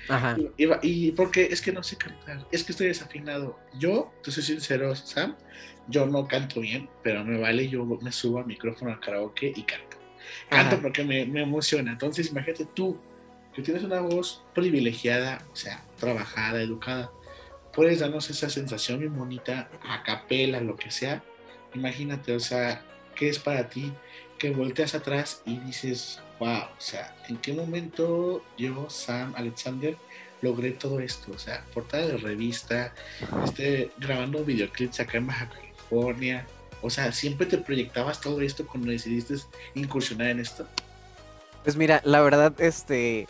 Ajá. 0.08 0.36
Y, 0.56 0.68
y, 0.82 1.12
porque 1.12 1.44
es 1.44 1.60
que 1.60 1.72
no 1.72 1.82
sé 1.82 1.96
cantar, 1.96 2.46
es 2.50 2.64
que 2.64 2.72
estoy 2.72 2.88
desafinado. 2.88 3.58
Yo, 3.78 4.12
te 4.22 4.30
soy 4.30 4.42
sincero, 4.42 4.94
Sam, 4.94 5.36
yo 5.88 6.06
no 6.06 6.26
canto 6.26 6.60
bien, 6.60 6.88
pero 7.02 7.25
me 7.25 7.38
vale, 7.38 7.68
yo 7.68 7.84
me 7.84 8.12
subo 8.12 8.38
al 8.38 8.46
micrófono 8.46 8.92
al 8.92 9.00
karaoke 9.00 9.52
y 9.54 9.62
canto. 9.62 9.96
Canto 10.48 10.80
porque 10.80 11.04
me, 11.04 11.25
me, 11.26 11.42
emociona. 11.42 11.92
Entonces, 11.92 12.30
imagínate 12.30 12.66
tú, 12.66 12.98
que 13.54 13.62
tienes 13.62 13.84
una 13.84 14.00
voz 14.00 14.44
privilegiada, 14.54 15.42
o 15.52 15.56
sea, 15.56 15.82
trabajada, 15.98 16.60
educada, 16.60 17.10
puedes 17.72 18.00
darnos 18.00 18.28
esa 18.30 18.50
sensación 18.50 19.00
bien 19.00 19.16
bonita, 19.16 19.68
a 19.88 20.02
capela, 20.02 20.60
lo 20.60 20.76
que 20.76 20.90
sea. 20.90 21.22
Imagínate, 21.75 22.34
o 22.34 22.40
sea, 22.40 22.82
¿qué 23.14 23.28
es 23.28 23.38
para 23.38 23.68
ti? 23.68 23.92
Que 24.38 24.50
volteas 24.50 24.94
atrás 24.94 25.42
y 25.46 25.58
dices, 25.58 26.20
wow, 26.38 26.64
o 26.76 26.81
sea, 26.81 27.14
¿en 27.28 27.37
qué 27.38 27.52
momento 27.52 28.43
yo, 28.57 28.88
Sam 28.90 29.35
Alexander, 29.37 29.97
logré 30.43 30.73
todo 30.73 31.00
esto? 31.00 31.33
O 31.33 31.38
sea, 31.38 31.64
portada 31.73 32.07
de 32.07 32.16
revista, 32.16 32.93
este, 33.45 33.90
grabando 33.99 34.45
videoclips 34.45 35.00
acá 35.00 35.19
en 35.19 35.26
Baja 35.26 35.49
California. 35.49 36.47
O 36.83 36.90
sea, 36.90 37.11
¿siempre 37.12 37.47
te 37.47 37.59
proyectabas 37.59 38.21
todo 38.21 38.40
esto 38.40 38.66
cuando 38.66 38.90
decidiste 38.90 39.37
incursionar 39.75 40.28
en 40.28 40.40
esto? 40.40 40.66
Pues 41.64 41.76
mira, 41.76 42.00
la 42.05 42.21
verdad, 42.21 42.52
este, 42.61 43.26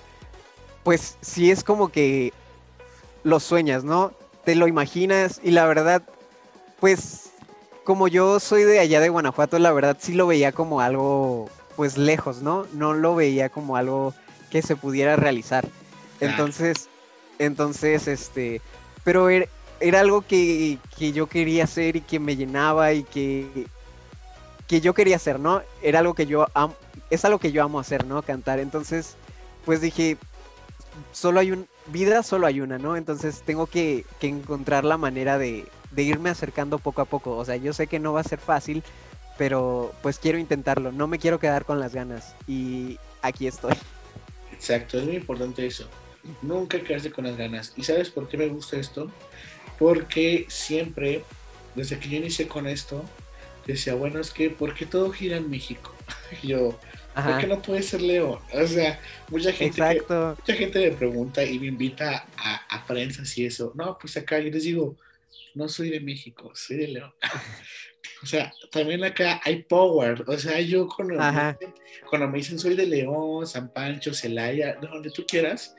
pues 0.83 1.17
sí 1.21 1.51
es 1.51 1.65
como 1.65 1.89
que 1.89 2.33
lo 3.25 3.41
sueñas, 3.41 3.83
¿no? 3.83 4.13
Te 4.45 4.55
lo 4.55 4.69
imaginas 4.69 5.41
y 5.43 5.53
la 5.53 5.67
verdad, 5.67 6.03
pues 6.81 7.31
como 7.85 8.09
yo 8.09 8.41
soy 8.41 8.65
de 8.65 8.81
allá 8.81 9.01
de 9.01 9.09
Guanajuato, 9.09 9.59
la 9.59 9.73
verdad 9.73 9.97
sí 9.99 10.13
lo 10.13 10.27
veía 10.27 10.53
como 10.53 10.81
algo 10.81 11.49
pues 11.77 11.99
lejos, 11.99 12.43
¿no? 12.43 12.67
No 12.73 12.95
lo 12.95 13.15
veía 13.15 13.49
como 13.49 13.77
algo 13.77 14.15
que 14.51 14.63
se 14.63 14.77
pudiera 14.77 15.17
realizar. 15.17 15.69
Entonces, 16.21 16.89
entonces, 17.39 18.09
este, 18.09 18.63
pero 19.05 19.29
era, 19.29 19.47
era 19.81 20.01
algo 20.01 20.23
que, 20.23 20.79
que, 20.99 21.13
yo 21.13 21.27
quería 21.27 21.65
hacer 21.65 21.97
y 21.97 22.01
que 22.01 22.19
me 22.19 22.37
llenaba 22.37 22.93
y 22.93 23.05
que, 23.05 23.67
que 24.67 24.81
yo 24.81 24.95
quería 24.95 25.17
hacer, 25.17 25.39
¿no? 25.39 25.63
Era 25.83 25.99
algo 25.99 26.15
que 26.15 26.27
yo 26.27 26.47
amo, 26.55 26.75
es 27.11 27.25
algo 27.25 27.39
que 27.39 27.53
yo 27.53 27.63
amo 27.63 27.79
hacer, 27.79 28.07
¿no? 28.07 28.23
Cantar. 28.23 28.59
Entonces, 28.59 29.17
pues 29.65 29.81
dije, 29.81 30.17
solo 31.13 31.41
hay 31.41 31.53
un, 31.53 31.69
vida 31.89 32.23
solo 32.23 32.47
hay 32.47 32.61
una, 32.61 32.79
¿no? 32.79 32.97
Entonces 32.97 33.43
tengo 33.45 33.67
que, 33.67 34.05
que 34.19 34.29
encontrar 34.29 34.85
la 34.85 34.97
manera 34.97 35.39
de, 35.39 35.67
de 35.91 36.03
irme 36.03 36.31
acercando 36.31 36.79
poco 36.79 37.03
a 37.03 37.05
poco. 37.05 37.37
O 37.37 37.45
sea, 37.45 37.57
yo 37.57 37.73
sé 37.73 37.87
que 37.87 37.99
no 37.99 38.13
va 38.13 38.21
a 38.21 38.25
ser 38.25 38.39
fácil, 38.39 38.83
pero 39.39 39.95
pues 40.03 40.19
quiero 40.19 40.39
intentarlo, 40.39 40.93
no 40.93 41.07
me 41.07 41.19
quiero 41.19 41.39
quedar 41.39 41.65
con 41.65 41.81
las 41.81 41.95
ganas 41.95 42.35
y 42.47 42.99
aquí 43.23 43.47
estoy. 43.47 43.75
Exacto, 44.53 44.99
es 44.99 45.05
muy 45.05 45.17
importante 45.17 45.67
eso, 45.67 45.89
nunca 46.43 46.81
quedarse 46.81 47.11
con 47.11 47.25
las 47.25 47.37
ganas. 47.37 47.73
¿Y 47.77 47.85
sabes 47.85 48.11
por 48.11 48.29
qué 48.29 48.37
me 48.37 48.49
gusta 48.49 48.79
esto? 48.79 49.11
Porque 49.79 50.47
siempre, 50.49 51.25
desde 51.75 51.99
que 51.99 52.09
yo 52.09 52.17
inicié 52.17 52.49
con 52.49 52.67
esto, 52.67 53.05
decía, 53.67 53.95
bueno, 53.95 54.21
es 54.21 54.31
que, 54.31 54.51
¿por 54.51 54.75
qué 54.75 54.87
todo 54.87 55.11
gira 55.11 55.37
en 55.37 55.51
México? 55.51 55.95
yo, 56.43 56.79
¿por 57.15 57.39
qué 57.39 57.47
no 57.47 57.61
puede 57.61 57.83
ser 57.83 58.01
León? 58.01 58.39
O 58.53 58.67
sea, 58.67 59.01
mucha 59.29 59.53
gente, 59.53 59.77
que, 59.77 60.03
mucha 60.09 60.55
gente 60.55 60.91
me 60.91 60.97
pregunta 60.97 61.45
y 61.45 61.59
me 61.59 61.67
invita 61.67 62.27
a, 62.37 62.77
a 62.77 62.87
prensa 62.87 63.23
y 63.37 63.47
eso. 63.47 63.73
No, 63.75 63.99
pues 63.99 64.17
acá 64.17 64.39
yo 64.39 64.51
les 64.51 64.65
digo, 64.65 64.97
no 65.55 65.69
soy 65.69 65.91
de 65.91 66.01
México, 66.01 66.53
soy 66.55 66.77
de 66.77 66.89
León. 66.89 67.15
O 68.23 68.27
sea, 68.27 68.53
también 68.71 69.05
acá 69.05 69.41
hay 69.45 69.63
power. 69.63 70.25
O 70.27 70.39
sea, 70.39 70.61
yo 70.61 70.89
cuando, 70.89 71.15
me 71.15 71.31
dicen, 71.31 71.75
cuando 72.09 72.29
me 72.29 72.39
dicen 72.39 72.59
soy 72.59 72.75
de 72.75 72.87
León, 72.87 73.47
San 73.47 73.73
Pancho, 73.73 74.15
Celaya, 74.15 74.77
donde 74.81 75.11
tú 75.11 75.25
quieras, 75.27 75.75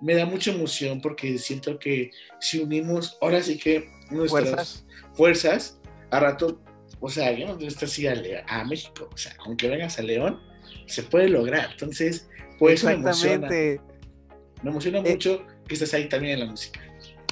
me 0.00 0.14
da 0.14 0.26
mucha 0.26 0.52
emoción 0.52 1.00
porque 1.00 1.38
siento 1.38 1.78
que 1.78 2.10
si 2.40 2.60
unimos, 2.60 3.16
ahora 3.20 3.42
sí 3.42 3.58
que 3.58 3.90
nuestras 4.10 4.44
fuerzas, 4.44 4.86
fuerzas 5.14 5.80
a 6.10 6.20
rato, 6.20 6.60
o 7.00 7.08
sea, 7.08 7.32
yo 7.32 7.46
no 7.46 7.66
estoy 7.66 7.86
así 7.86 8.06
a, 8.06 8.14
a, 8.46 8.64
México, 8.64 9.08
o 9.12 9.16
sea, 9.16 9.34
aunque 9.44 9.68
vengas 9.68 9.98
a 9.98 10.02
León, 10.02 10.40
se 10.86 11.02
puede 11.02 11.28
lograr. 11.28 11.70
Entonces, 11.72 12.28
pues 12.58 12.84
me 12.84 12.92
emociona. 12.92 13.48
Me 13.48 14.70
emociona 14.70 14.98
eh, 14.98 15.12
mucho 15.12 15.46
que 15.66 15.74
estés 15.74 15.94
ahí 15.94 16.08
también 16.08 16.34
en 16.34 16.40
la 16.40 16.46
música. 16.46 16.80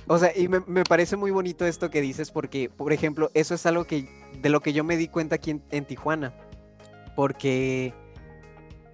O 0.08 0.18
sea, 0.18 0.32
y 0.36 0.48
me, 0.48 0.60
me, 0.66 0.84
parece 0.84 1.16
muy 1.16 1.30
bonito 1.30 1.66
esto 1.66 1.90
que 1.90 2.00
dices 2.00 2.30
porque, 2.30 2.70
por 2.70 2.92
ejemplo, 2.92 3.30
eso 3.34 3.54
es 3.54 3.66
algo 3.66 3.84
que 3.84 4.08
de 4.40 4.48
lo 4.48 4.60
que 4.60 4.72
yo 4.72 4.84
me 4.84 4.96
di 4.96 5.08
cuenta 5.08 5.36
aquí 5.36 5.50
en, 5.50 5.62
en 5.70 5.84
Tijuana. 5.84 6.32
Porque 7.16 7.92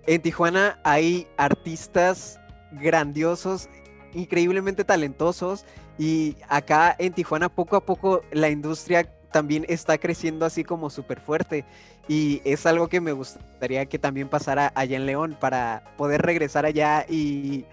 en 0.06 0.22
Tijuana 0.22 0.78
hay 0.84 1.26
artistas 1.36 2.40
grandiosos, 2.72 3.68
increíblemente 4.14 4.84
talentosos 4.84 5.64
y 5.98 6.36
acá 6.48 6.94
en 6.98 7.12
Tijuana 7.12 7.48
poco 7.48 7.76
a 7.76 7.84
poco 7.84 8.22
la 8.32 8.48
industria 8.48 9.04
también 9.30 9.64
está 9.68 9.98
creciendo 9.98 10.44
así 10.44 10.64
como 10.64 10.90
súper 10.90 11.20
fuerte 11.20 11.64
y 12.08 12.42
es 12.44 12.66
algo 12.66 12.88
que 12.88 13.00
me 13.00 13.12
gustaría 13.12 13.86
que 13.86 13.98
también 13.98 14.28
pasara 14.28 14.72
allá 14.74 14.96
en 14.96 15.06
León 15.06 15.36
para 15.38 15.94
poder 15.96 16.22
regresar 16.22 16.66
allá 16.66 17.06
y 17.08 17.64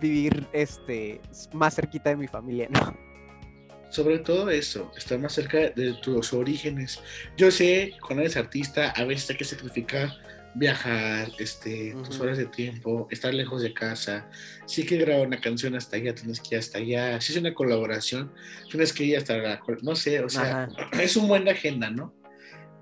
vivir 0.00 0.46
este, 0.52 1.20
más 1.52 1.74
cerquita 1.74 2.10
de 2.10 2.16
mi 2.16 2.26
familia, 2.26 2.68
¿no? 2.70 2.96
Sobre 3.90 4.18
todo 4.18 4.50
eso, 4.50 4.90
estar 4.96 5.18
más 5.18 5.32
cerca 5.32 5.70
de 5.70 5.94
tus 6.02 6.32
orígenes. 6.32 7.00
Yo 7.36 7.50
sé, 7.50 7.94
cuando 8.00 8.22
eres 8.22 8.36
artista, 8.36 8.90
a 8.90 9.04
veces 9.04 9.30
hay 9.30 9.36
que 9.36 9.44
sacrificar 9.44 10.10
viajar, 10.56 11.28
este, 11.38 11.94
tus 12.04 12.18
horas 12.18 12.38
de 12.38 12.46
tiempo, 12.46 13.06
estar 13.10 13.32
lejos 13.32 13.62
de 13.62 13.74
casa. 13.74 14.28
Si 14.66 14.82
hay 14.82 14.86
que 14.86 14.96
grabar 14.96 15.26
una 15.26 15.40
canción 15.40 15.74
hasta 15.74 15.96
allá, 15.96 16.14
tienes 16.14 16.40
que 16.40 16.54
ir 16.54 16.58
hasta 16.58 16.78
allá. 16.78 17.20
Si 17.20 17.32
es 17.32 17.38
una 17.38 17.52
colaboración, 17.52 18.32
tienes 18.70 18.92
que 18.92 19.04
ir 19.04 19.18
hasta 19.18 19.36
la... 19.36 19.60
No 19.82 19.94
sé, 19.94 20.24
o 20.24 20.28
sea, 20.28 20.68
es 21.00 21.16
un 21.16 21.28
buen 21.28 21.46
agenda, 21.48 21.90
¿no? 21.90 22.14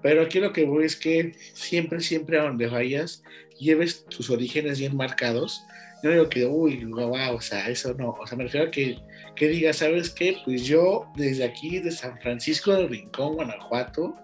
Pero 0.02 0.22
aquí 0.22 0.38
lo 0.38 0.52
que 0.52 0.64
voy 0.64 0.84
es 0.84 0.96
que 0.96 1.32
siempre, 1.54 2.00
siempre 2.00 2.38
a 2.38 2.44
donde 2.44 2.66
vayas, 2.66 3.22
lleves 3.58 4.04
tus 4.06 4.30
orígenes 4.30 4.78
bien 4.78 4.96
marcados 4.96 5.62
no 6.04 6.10
digo 6.10 6.28
que, 6.28 6.44
uy, 6.44 6.84
wow, 6.84 7.34
o 7.34 7.40
sea, 7.40 7.70
eso 7.70 7.94
no, 7.94 8.10
o 8.10 8.26
sea, 8.26 8.36
me 8.36 8.44
refiero 8.44 8.66
a 8.66 8.70
que, 8.70 8.98
que 9.34 9.48
diga, 9.48 9.72
¿sabes 9.72 10.10
qué? 10.10 10.36
Pues 10.44 10.66
yo 10.66 11.06
desde 11.16 11.44
aquí, 11.44 11.78
de 11.78 11.90
San 11.90 12.20
Francisco 12.20 12.72
del 12.72 12.90
Rincón, 12.90 13.36
Guanajuato, 13.36 14.14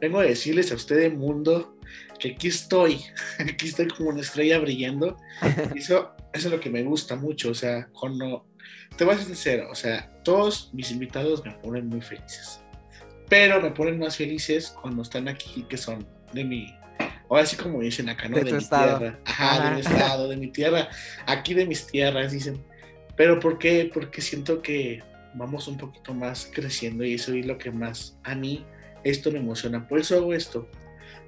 vengo 0.00 0.20
a 0.20 0.24
decirles 0.24 0.70
a 0.70 0.76
usted 0.76 1.00
el 1.00 1.16
mundo 1.16 1.76
que 2.20 2.30
aquí 2.30 2.46
estoy, 2.46 3.00
aquí 3.40 3.66
estoy 3.66 3.88
como 3.88 4.10
una 4.10 4.20
estrella 4.20 4.60
brillando. 4.60 5.16
eso, 5.74 6.14
eso 6.32 6.46
es 6.46 6.52
lo 6.52 6.60
que 6.60 6.70
me 6.70 6.84
gusta 6.84 7.16
mucho, 7.16 7.50
o 7.50 7.54
sea, 7.54 7.88
cuando, 7.88 8.46
te 8.96 9.02
voy 9.02 9.14
a 9.14 9.18
ser 9.18 9.26
sincero, 9.26 9.68
o 9.68 9.74
sea, 9.74 10.08
todos 10.22 10.70
mis 10.74 10.92
invitados 10.92 11.44
me 11.44 11.50
ponen 11.54 11.88
muy 11.88 12.02
felices, 12.02 12.60
pero 13.28 13.60
me 13.60 13.72
ponen 13.72 13.98
más 13.98 14.16
felices 14.16 14.72
cuando 14.80 15.02
están 15.02 15.26
aquí, 15.26 15.66
que 15.68 15.76
son 15.76 16.06
de 16.32 16.44
mi, 16.44 16.72
o 17.28 17.36
así 17.36 17.56
como 17.56 17.80
dicen 17.80 18.08
acá, 18.08 18.28
¿no? 18.28 18.36
De, 18.36 18.44
mi 18.44 18.64
tierra. 18.64 19.18
Ajá, 19.24 19.68
de 19.68 19.74
mi 19.74 19.80
estado, 19.80 20.28
de 20.28 20.36
mi 20.36 20.46
tierra. 20.48 20.88
Aquí 21.26 21.54
de 21.54 21.66
mis 21.66 21.86
tierras, 21.86 22.32
dicen. 22.32 22.62
Pero 23.16 23.40
¿por 23.40 23.58
qué? 23.58 23.90
Porque 23.92 24.20
siento 24.20 24.62
que 24.62 25.02
vamos 25.34 25.68
un 25.68 25.76
poquito 25.76 26.14
más 26.14 26.50
creciendo 26.52 27.04
y 27.04 27.14
eso 27.14 27.34
es 27.34 27.46
lo 27.46 27.58
que 27.58 27.70
más 27.70 28.16
a 28.24 28.34
mí 28.34 28.64
esto 29.04 29.30
me 29.30 29.38
emociona. 29.38 29.86
Por 29.86 30.00
eso 30.00 30.16
hago 30.16 30.34
esto, 30.34 30.68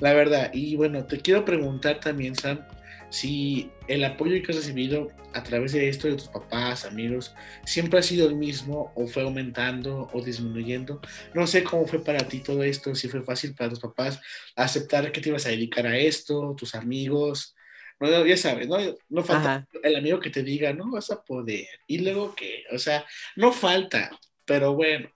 la 0.00 0.12
verdad. 0.12 0.50
Y 0.52 0.76
bueno, 0.76 1.04
te 1.04 1.18
quiero 1.18 1.44
preguntar 1.44 2.00
también, 2.00 2.34
Sam, 2.34 2.60
si 3.10 3.70
el 3.86 4.04
apoyo 4.04 4.42
que 4.42 4.52
has 4.52 4.58
recibido 4.58 5.08
a 5.32 5.42
través 5.42 5.72
de 5.72 5.88
esto 5.88 6.08
de 6.08 6.14
tus 6.14 6.28
papás, 6.28 6.84
amigos, 6.84 7.34
siempre 7.64 7.98
ha 7.98 8.02
sido 8.02 8.28
el 8.28 8.36
mismo 8.36 8.92
o 8.94 9.06
fue 9.06 9.22
aumentando 9.22 10.08
o 10.12 10.22
disminuyendo. 10.22 11.00
No 11.34 11.46
sé 11.46 11.64
cómo 11.64 11.86
fue 11.86 12.02
para 12.02 12.26
ti 12.28 12.40
todo 12.40 12.62
esto, 12.62 12.94
si 12.94 13.08
fue 13.08 13.22
fácil 13.22 13.54
para 13.54 13.70
tus 13.70 13.80
papás 13.80 14.20
aceptar 14.56 15.10
que 15.12 15.20
te 15.20 15.28
ibas 15.28 15.46
a 15.46 15.50
dedicar 15.50 15.86
a 15.86 15.98
esto, 15.98 16.54
tus 16.56 16.74
amigos. 16.74 17.54
No, 18.00 18.26
ya 18.26 18.36
sabes, 18.36 18.68
¿no? 18.68 18.78
No 19.08 19.24
falta 19.24 19.66
el 19.82 19.96
amigo 19.96 20.20
que 20.20 20.30
te 20.30 20.42
diga, 20.42 20.72
no 20.72 20.90
vas 20.90 21.10
a 21.10 21.22
poder. 21.22 21.66
Y 21.86 21.98
luego 21.98 22.34
que, 22.34 22.64
o 22.72 22.78
sea, 22.78 23.04
no 23.34 23.52
falta, 23.52 24.10
pero 24.44 24.74
bueno, 24.74 25.10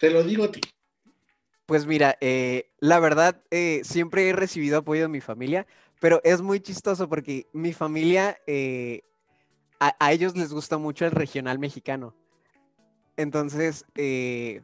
te 0.00 0.10
lo 0.10 0.22
digo 0.22 0.44
a 0.44 0.52
ti. 0.52 0.60
Pues 1.66 1.86
mira, 1.86 2.18
eh, 2.20 2.70
la 2.78 3.00
verdad, 3.00 3.42
eh, 3.50 3.80
siempre 3.84 4.28
he 4.28 4.32
recibido 4.32 4.78
apoyo 4.78 5.02
de 5.02 5.08
mi 5.08 5.20
familia 5.20 5.66
pero 6.04 6.20
es 6.22 6.42
muy 6.42 6.60
chistoso 6.60 7.08
porque 7.08 7.46
mi 7.54 7.72
familia, 7.72 8.36
eh, 8.46 9.00
a, 9.80 10.12
ellos 10.12 10.36
les 10.36 10.52
gusta 10.52 10.76
mucho 10.76 11.06
el 11.06 11.12
regional 11.12 11.58
mexicano. 11.58 12.14
Entonces, 13.16 13.86
eh, 13.94 14.60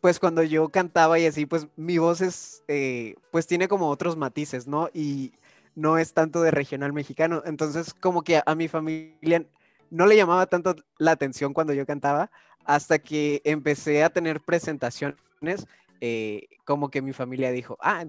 pues 0.00 0.20
cuando 0.20 0.44
yo 0.44 0.68
cantaba 0.68 1.18
y 1.18 1.26
así, 1.26 1.44
pues 1.44 1.66
mi 1.74 1.98
voz 1.98 2.20
es, 2.20 2.62
eh, 2.68 3.16
pues 3.32 3.48
tiene 3.48 3.66
como 3.66 3.90
otros 3.90 4.16
matices, 4.16 4.68
¿no? 4.68 4.88
Y 4.94 5.32
no 5.74 5.98
es 5.98 6.14
tanto 6.14 6.40
de 6.40 6.52
regional 6.52 6.92
mexicano. 6.92 7.42
Entonces, 7.46 7.92
como 7.92 8.22
que 8.22 8.40
a, 8.46 8.54
mi 8.54 8.68
familia 8.68 9.44
no 9.90 10.06
le 10.06 10.14
llamaba 10.14 10.46
tanto 10.46 10.76
la 10.98 11.10
atención 11.10 11.52
cuando 11.52 11.72
yo 11.72 11.84
cantaba, 11.84 12.30
hasta 12.64 13.00
que 13.00 13.42
empecé 13.42 14.04
a 14.04 14.10
tener 14.10 14.40
presentaciones, 14.40 15.66
como 16.64 16.90
que 16.92 17.02
mi 17.02 17.12
familia 17.12 17.50
dijo, 17.50 17.76
ah, 17.80 18.04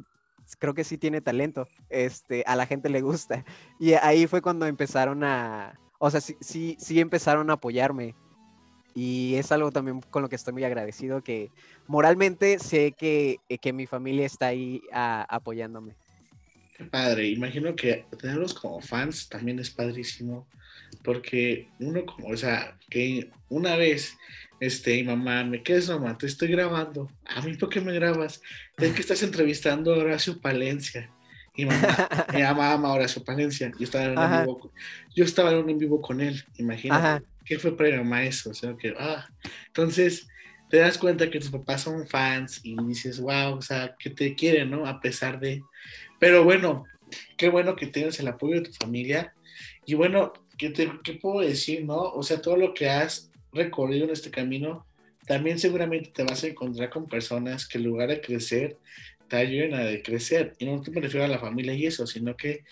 creo 0.59 0.73
que 0.73 0.83
sí 0.83 0.97
tiene 0.97 1.21
talento, 1.21 1.67
este, 1.89 2.43
a 2.47 2.55
la 2.55 2.65
gente 2.65 2.89
le 2.89 3.01
gusta. 3.01 3.43
Y 3.79 3.93
ahí 3.93 4.27
fue 4.27 4.41
cuando 4.41 4.65
empezaron 4.65 5.23
a, 5.23 5.79
o 5.99 6.09
sea, 6.09 6.21
sí, 6.21 6.35
sí, 6.39 6.77
sí 6.79 6.99
empezaron 6.99 7.49
a 7.49 7.53
apoyarme. 7.53 8.15
Y 8.93 9.35
es 9.35 9.51
algo 9.51 9.71
también 9.71 10.01
con 10.09 10.23
lo 10.23 10.29
que 10.29 10.35
estoy 10.35 10.53
muy 10.53 10.63
agradecido, 10.63 11.21
que 11.21 11.51
moralmente 11.85 12.57
sé 12.57 12.93
que, 12.93 13.37
eh, 13.47 13.59
que 13.59 13.71
mi 13.71 13.85
familia 13.85 14.25
está 14.25 14.47
ahí 14.47 14.81
apoyándome. 14.91 15.95
Qué 16.75 16.85
padre, 16.85 17.27
imagino 17.27 17.75
que 17.75 18.05
tenerlos 18.19 18.55
como 18.55 18.81
fans 18.81 19.29
también 19.29 19.59
es 19.59 19.69
padrísimo, 19.69 20.47
porque 21.07 21.69
uno 21.79 22.05
como, 22.05 22.27
o 22.27 22.35
sea, 22.35 22.77
que 22.89 23.29
una 23.47 23.77
vez, 23.77 24.17
este, 24.59 24.97
mi 24.97 25.03
mamá, 25.03 25.45
me 25.45 25.63
quedes 25.63 25.87
mamá, 25.87 26.17
te 26.17 26.25
estoy 26.25 26.49
grabando, 26.49 27.09
a 27.25 27.39
mí 27.43 27.53
por 27.53 27.69
qué 27.69 27.79
me 27.79 27.93
grabas, 27.93 28.41
es 28.77 28.91
que 28.91 28.99
estás 28.99 29.23
entrevistando 29.23 29.93
a 29.93 29.99
Horacio 29.99 30.41
Palencia. 30.41 31.09
Y 31.55 31.65
mamá, 31.65 32.09
me 32.33 32.43
ama 32.43 32.91
Horacio 32.91 33.23
Palencia, 33.23 33.71
yo 33.79 33.85
estaba 33.85 34.03
en 34.03 34.19
un 34.19 34.45
vivo, 34.45 34.71
yo 35.15 35.23
estaba 35.23 35.51
en 35.53 35.59
un 35.59 35.69
en 35.69 35.77
vivo 35.79 36.01
con 36.01 36.19
él, 36.19 36.43
imagínate. 36.57 37.25
¿qué 37.45 37.57
fue 37.57 37.77
previo 37.77 38.03
a 38.13 38.23
eso? 38.25 38.49
O 38.49 38.53
sea, 38.53 38.75
que, 38.75 38.93
ah, 38.99 39.29
entonces 39.67 40.27
te 40.69 40.79
das 40.79 40.97
cuenta 40.97 41.29
que 41.29 41.39
tus 41.39 41.51
papás 41.51 41.83
son 41.83 42.05
fans 42.05 42.59
y 42.63 42.75
dices, 42.83 43.21
wow, 43.21 43.53
o 43.53 43.61
sea, 43.61 43.95
que 43.97 44.09
te 44.09 44.35
quieren, 44.35 44.71
¿no? 44.71 44.85
A 44.85 44.99
pesar 44.99 45.39
de... 45.39 45.63
Pero 46.19 46.43
bueno, 46.43 46.83
qué 47.37 47.47
bueno 47.47 47.77
que 47.77 47.87
tienes 47.87 48.19
el 48.19 48.27
apoyo 48.27 48.55
de 48.55 48.67
tu 48.67 48.73
familia. 48.73 49.33
Y 49.85 49.93
bueno, 49.93 50.33
¿qué, 50.57 50.69
te, 50.69 50.91
qué 51.03 51.13
puedo 51.13 51.41
decir, 51.41 51.85
no? 51.85 51.97
O 51.97 52.23
sea, 52.23 52.41
todo 52.41 52.57
lo 52.57 52.73
que 52.73 52.89
has 52.89 53.31
recorrido 53.51 54.05
en 54.05 54.11
este 54.11 54.31
camino, 54.31 54.85
también 55.25 55.59
seguramente 55.59 56.11
te 56.13 56.23
vas 56.23 56.43
a 56.43 56.47
encontrar 56.47 56.89
con 56.89 57.07
personas 57.07 57.67
que 57.67 57.77
en 57.77 57.85
lugar 57.85 58.09
de 58.09 58.21
crecer, 58.21 58.77
te 59.27 59.35
ayuden 59.35 59.73
a 59.73 60.01
crecer. 60.01 60.53
Y 60.59 60.65
no 60.65 60.81
me 60.91 61.01
refiero 61.01 61.25
a 61.25 61.29
la 61.29 61.39
familia 61.39 61.73
y 61.73 61.85
eso, 61.85 62.07
sino 62.07 62.35
que 62.35 62.63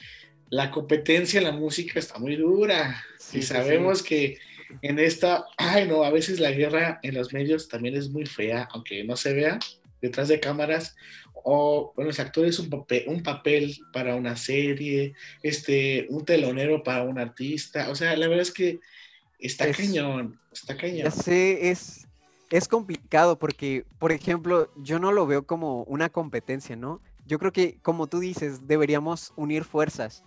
la 0.50 0.72
competencia 0.72 1.39
en 1.39 1.46
la 1.46 1.51
música 1.51 2.00
está 2.00 2.18
muy 2.18 2.36
dura. 2.36 3.04
y 3.34 3.42
sabemos 3.42 4.01
que 4.01 4.38
en 4.82 5.00
esta, 5.00 5.46
ay 5.58 5.88
no, 5.88 6.04
a 6.04 6.12
veces 6.12 6.39
la 6.39 6.51
guerra 6.51 7.00
en 7.04 7.15
los 7.15 7.34
medios 7.34 7.68
también 7.68 7.96
es 7.96 8.10
muy 8.10 8.25
fea, 8.25 8.68
aunque 8.72 9.04
no 9.04 9.15
se 9.15 9.34
vea 9.34 9.60
detrás 10.01 10.27
de 10.27 10.39
cámaras, 10.39 10.96
o 11.47 11.93
bueno, 11.95 12.09
los 12.09 12.19
actores 12.19 12.57
un 12.57 12.71
papel, 12.71 13.03
un 13.07 13.21
papel 13.21 13.77
para 13.93 14.15
una 14.15 14.35
serie, 14.35 15.13
este, 15.43 16.07
un 16.09 16.25
telonero 16.25 16.81
para 16.81 17.03
un 17.03 17.19
artista, 17.19 17.89
o 17.91 17.95
sea, 17.95 18.17
la 18.17 18.27
verdad 18.27 18.41
es 18.41 18.51
que 18.51 18.79
está 19.37 19.71
cañón, 19.71 20.39
está 20.51 20.75
cañón. 20.75 21.11
Sé, 21.11 21.69
es, 21.69 22.07
es 22.49 22.67
complicado 22.67 23.37
porque, 23.37 23.85
por 23.99 24.11
ejemplo, 24.11 24.71
yo 24.75 24.97
no 24.97 25.11
lo 25.11 25.27
veo 25.27 25.45
como 25.45 25.83
una 25.83 26.09
competencia, 26.09 26.75
¿no? 26.75 26.99
Yo 27.27 27.37
creo 27.37 27.51
que, 27.51 27.77
como 27.83 28.07
tú 28.07 28.19
dices, 28.19 28.67
deberíamos 28.67 29.31
unir 29.35 29.63
fuerzas 29.63 30.23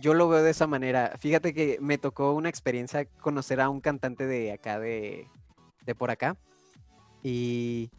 yo 0.00 0.14
lo 0.14 0.28
veo 0.28 0.42
de 0.42 0.50
esa 0.50 0.66
manera. 0.66 1.14
Fíjate 1.18 1.52
que 1.52 1.78
me 1.80 1.98
tocó 1.98 2.32
una 2.32 2.48
experiencia 2.48 3.04
conocer 3.20 3.60
a 3.60 3.68
un 3.68 3.80
cantante 3.80 4.26
de 4.26 4.52
acá, 4.52 4.78
de, 4.78 5.28
de 5.84 5.94
por 5.94 6.10
acá. 6.10 6.36
Y 7.22 7.90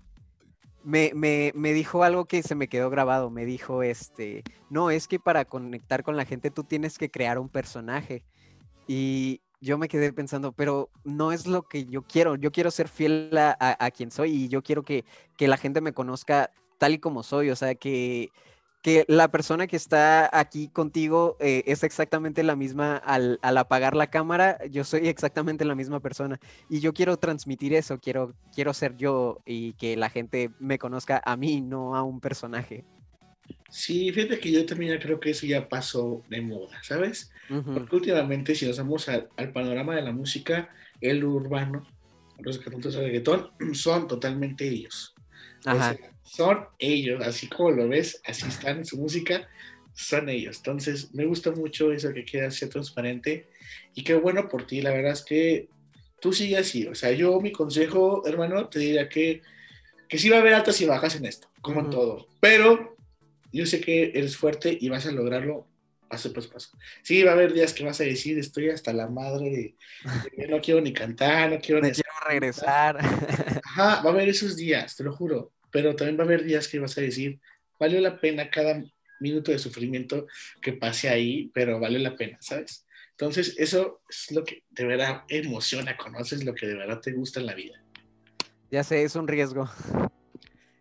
me, 0.83 1.11
me, 1.13 1.51
me, 1.55 1.73
dijo 1.73 2.03
algo 2.03 2.25
que 2.25 2.43
se 2.43 2.55
me 2.55 2.67
quedó 2.67 2.89
grabado. 2.89 3.29
Me 3.29 3.45
dijo, 3.45 3.83
este, 3.83 4.43
no, 4.69 4.91
es 4.91 5.07
que 5.07 5.19
para 5.19 5.45
conectar 5.45 6.03
con 6.03 6.17
la 6.17 6.25
gente 6.25 6.51
tú 6.51 6.63
tienes 6.63 6.97
que 6.97 7.09
crear 7.09 7.39
un 7.39 7.49
personaje. 7.49 8.23
Y 8.87 9.41
yo 9.61 9.77
me 9.77 9.87
quedé 9.87 10.11
pensando, 10.11 10.51
pero 10.51 10.89
no 11.03 11.31
es 11.31 11.47
lo 11.47 11.63
que 11.63 11.85
yo 11.85 12.01
quiero. 12.01 12.35
Yo 12.35 12.51
quiero 12.51 12.71
ser 12.71 12.87
fiel 12.87 13.37
a, 13.37 13.55
a 13.59 13.91
quien 13.91 14.11
soy 14.11 14.31
y 14.31 14.47
yo 14.49 14.63
quiero 14.63 14.83
que, 14.83 15.05
que 15.37 15.47
la 15.47 15.57
gente 15.57 15.81
me 15.81 15.93
conozca 15.93 16.51
tal 16.77 16.93
y 16.93 16.99
como 16.99 17.23
soy. 17.23 17.51
O 17.51 17.55
sea, 17.55 17.75
que 17.75 18.29
que 18.81 19.05
la 19.07 19.29
persona 19.29 19.67
que 19.67 19.75
está 19.75 20.29
aquí 20.37 20.67
contigo 20.67 21.37
eh, 21.39 21.63
es 21.67 21.83
exactamente 21.83 22.41
la 22.43 22.55
misma 22.55 22.97
al, 22.97 23.39
apagar 23.41 23.95
la 23.95 24.07
cámara, 24.07 24.57
yo 24.69 24.83
soy 24.83 25.07
exactamente 25.07 25.65
la 25.65 25.75
misma 25.75 25.99
persona. 25.99 26.39
Y 26.67 26.79
yo 26.79 26.93
quiero 26.93 27.17
transmitir 27.17 27.73
eso, 27.73 27.99
quiero, 27.99 28.33
quiero 28.53 28.73
ser 28.73 28.97
yo 28.97 29.41
y 29.45 29.73
que 29.73 29.95
la 29.95 30.09
gente 30.09 30.49
me 30.59 30.79
conozca 30.79 31.21
a 31.23 31.37
mí, 31.37 31.61
no 31.61 31.95
a 31.95 32.01
un 32.01 32.19
personaje. 32.19 32.83
Sí, 33.69 34.11
fíjate 34.11 34.39
que 34.39 34.51
yo 34.51 34.65
también 34.65 34.99
creo 34.99 35.19
que 35.19 35.29
eso 35.29 35.45
ya 35.45 35.69
pasó 35.69 36.23
de 36.29 36.41
moda, 36.41 36.81
¿sabes? 36.81 37.31
Porque 37.47 37.95
últimamente 37.95 38.55
si 38.55 38.65
nos 38.65 38.77
vamos 38.77 39.07
al, 39.09 39.29
panorama 39.53 39.95
de 39.95 40.01
la 40.01 40.11
música, 40.11 40.69
el 41.01 41.23
urbano, 41.23 41.85
los 42.39 42.57
cantantes 42.57 42.93
de 42.93 43.01
reggaetón, 43.01 43.51
son 43.73 44.07
totalmente 44.07 44.67
ellos. 44.67 45.13
Ajá 45.65 45.95
son 46.31 46.65
ellos, 46.79 47.21
así 47.25 47.47
como 47.47 47.71
lo 47.71 47.89
ves, 47.89 48.21
así 48.25 48.47
están 48.47 48.77
en 48.77 48.85
su 48.85 48.97
música, 48.97 49.49
son 49.93 50.29
ellos. 50.29 50.57
Entonces, 50.57 51.13
me 51.13 51.25
gusta 51.25 51.51
mucho 51.51 51.91
eso 51.91 52.13
que 52.13 52.23
quieras 52.23 52.55
ser 52.55 52.69
transparente 52.69 53.49
y 53.93 54.03
qué 54.05 54.13
bueno 54.13 54.47
por 54.47 54.65
ti, 54.65 54.81
la 54.81 54.91
verdad 54.91 55.11
es 55.11 55.25
que 55.25 55.67
tú 56.21 56.31
sigue 56.31 56.57
así, 56.57 56.87
o 56.87 56.95
sea, 56.95 57.11
yo 57.11 57.41
mi 57.41 57.51
consejo, 57.51 58.25
hermano, 58.25 58.69
te 58.69 58.79
diría 58.79 59.09
que, 59.09 59.41
que 60.07 60.17
sí 60.17 60.29
va 60.29 60.37
a 60.37 60.39
haber 60.39 60.53
altas 60.53 60.79
y 60.79 60.85
bajas 60.85 61.17
en 61.17 61.25
esto, 61.25 61.49
como 61.59 61.81
en 61.81 61.89
todo, 61.89 62.25
pero 62.39 62.95
yo 63.51 63.65
sé 63.65 63.81
que 63.81 64.13
eres 64.15 64.37
fuerte 64.37 64.77
y 64.79 64.87
vas 64.87 65.05
a 65.07 65.11
lograrlo 65.11 65.67
paso 66.07 66.31
por 66.31 66.49
paso. 66.49 66.69
Sí, 67.03 67.23
va 67.23 67.31
a 67.31 67.33
haber 67.33 67.51
días 67.51 67.73
que 67.73 67.83
vas 67.83 67.99
a 67.99 68.05
decir, 68.05 68.39
estoy 68.39 68.69
hasta 68.69 68.93
la 68.93 69.09
madre 69.09 69.75
de, 70.37 70.47
no 70.47 70.61
quiero 70.61 70.79
ni 70.79 70.93
cantar, 70.93 71.51
no 71.51 71.59
quiero 71.59 71.81
ni... 71.81 71.91
quiero 71.91 72.09
regresar. 72.25 72.99
Ajá, 73.65 74.01
va 74.01 74.09
a 74.09 74.13
haber 74.13 74.29
esos 74.29 74.55
días, 74.55 74.95
te 74.95 75.03
lo 75.03 75.13
juro 75.13 75.51
pero 75.71 75.95
también 75.95 76.17
va 76.17 76.23
a 76.23 76.25
haber 76.25 76.43
días 76.43 76.67
que 76.67 76.79
vas 76.79 76.97
a 76.97 77.01
decir, 77.01 77.39
valió 77.79 77.99
la 77.99 78.19
pena 78.19 78.49
cada 78.49 78.83
minuto 79.19 79.51
de 79.51 79.59
sufrimiento 79.59 80.27
que 80.61 80.73
pase 80.73 81.09
ahí, 81.09 81.49
pero 81.53 81.79
vale 81.79 81.99
la 81.99 82.15
pena, 82.15 82.37
¿sabes? 82.41 82.85
Entonces, 83.11 83.55
eso 83.57 84.01
es 84.09 84.31
lo 84.31 84.43
que 84.43 84.63
de 84.69 84.85
verdad 84.85 85.23
emociona, 85.29 85.95
conoces 85.95 86.43
lo 86.43 86.55
que 86.55 86.67
de 86.67 86.75
verdad 86.75 86.99
te 86.99 87.11
gusta 87.11 87.39
en 87.39 87.45
la 87.45 87.53
vida. 87.53 87.81
Ya 88.71 88.83
sé, 88.83 89.03
es 89.03 89.15
un 89.15 89.27
riesgo. 89.27 89.69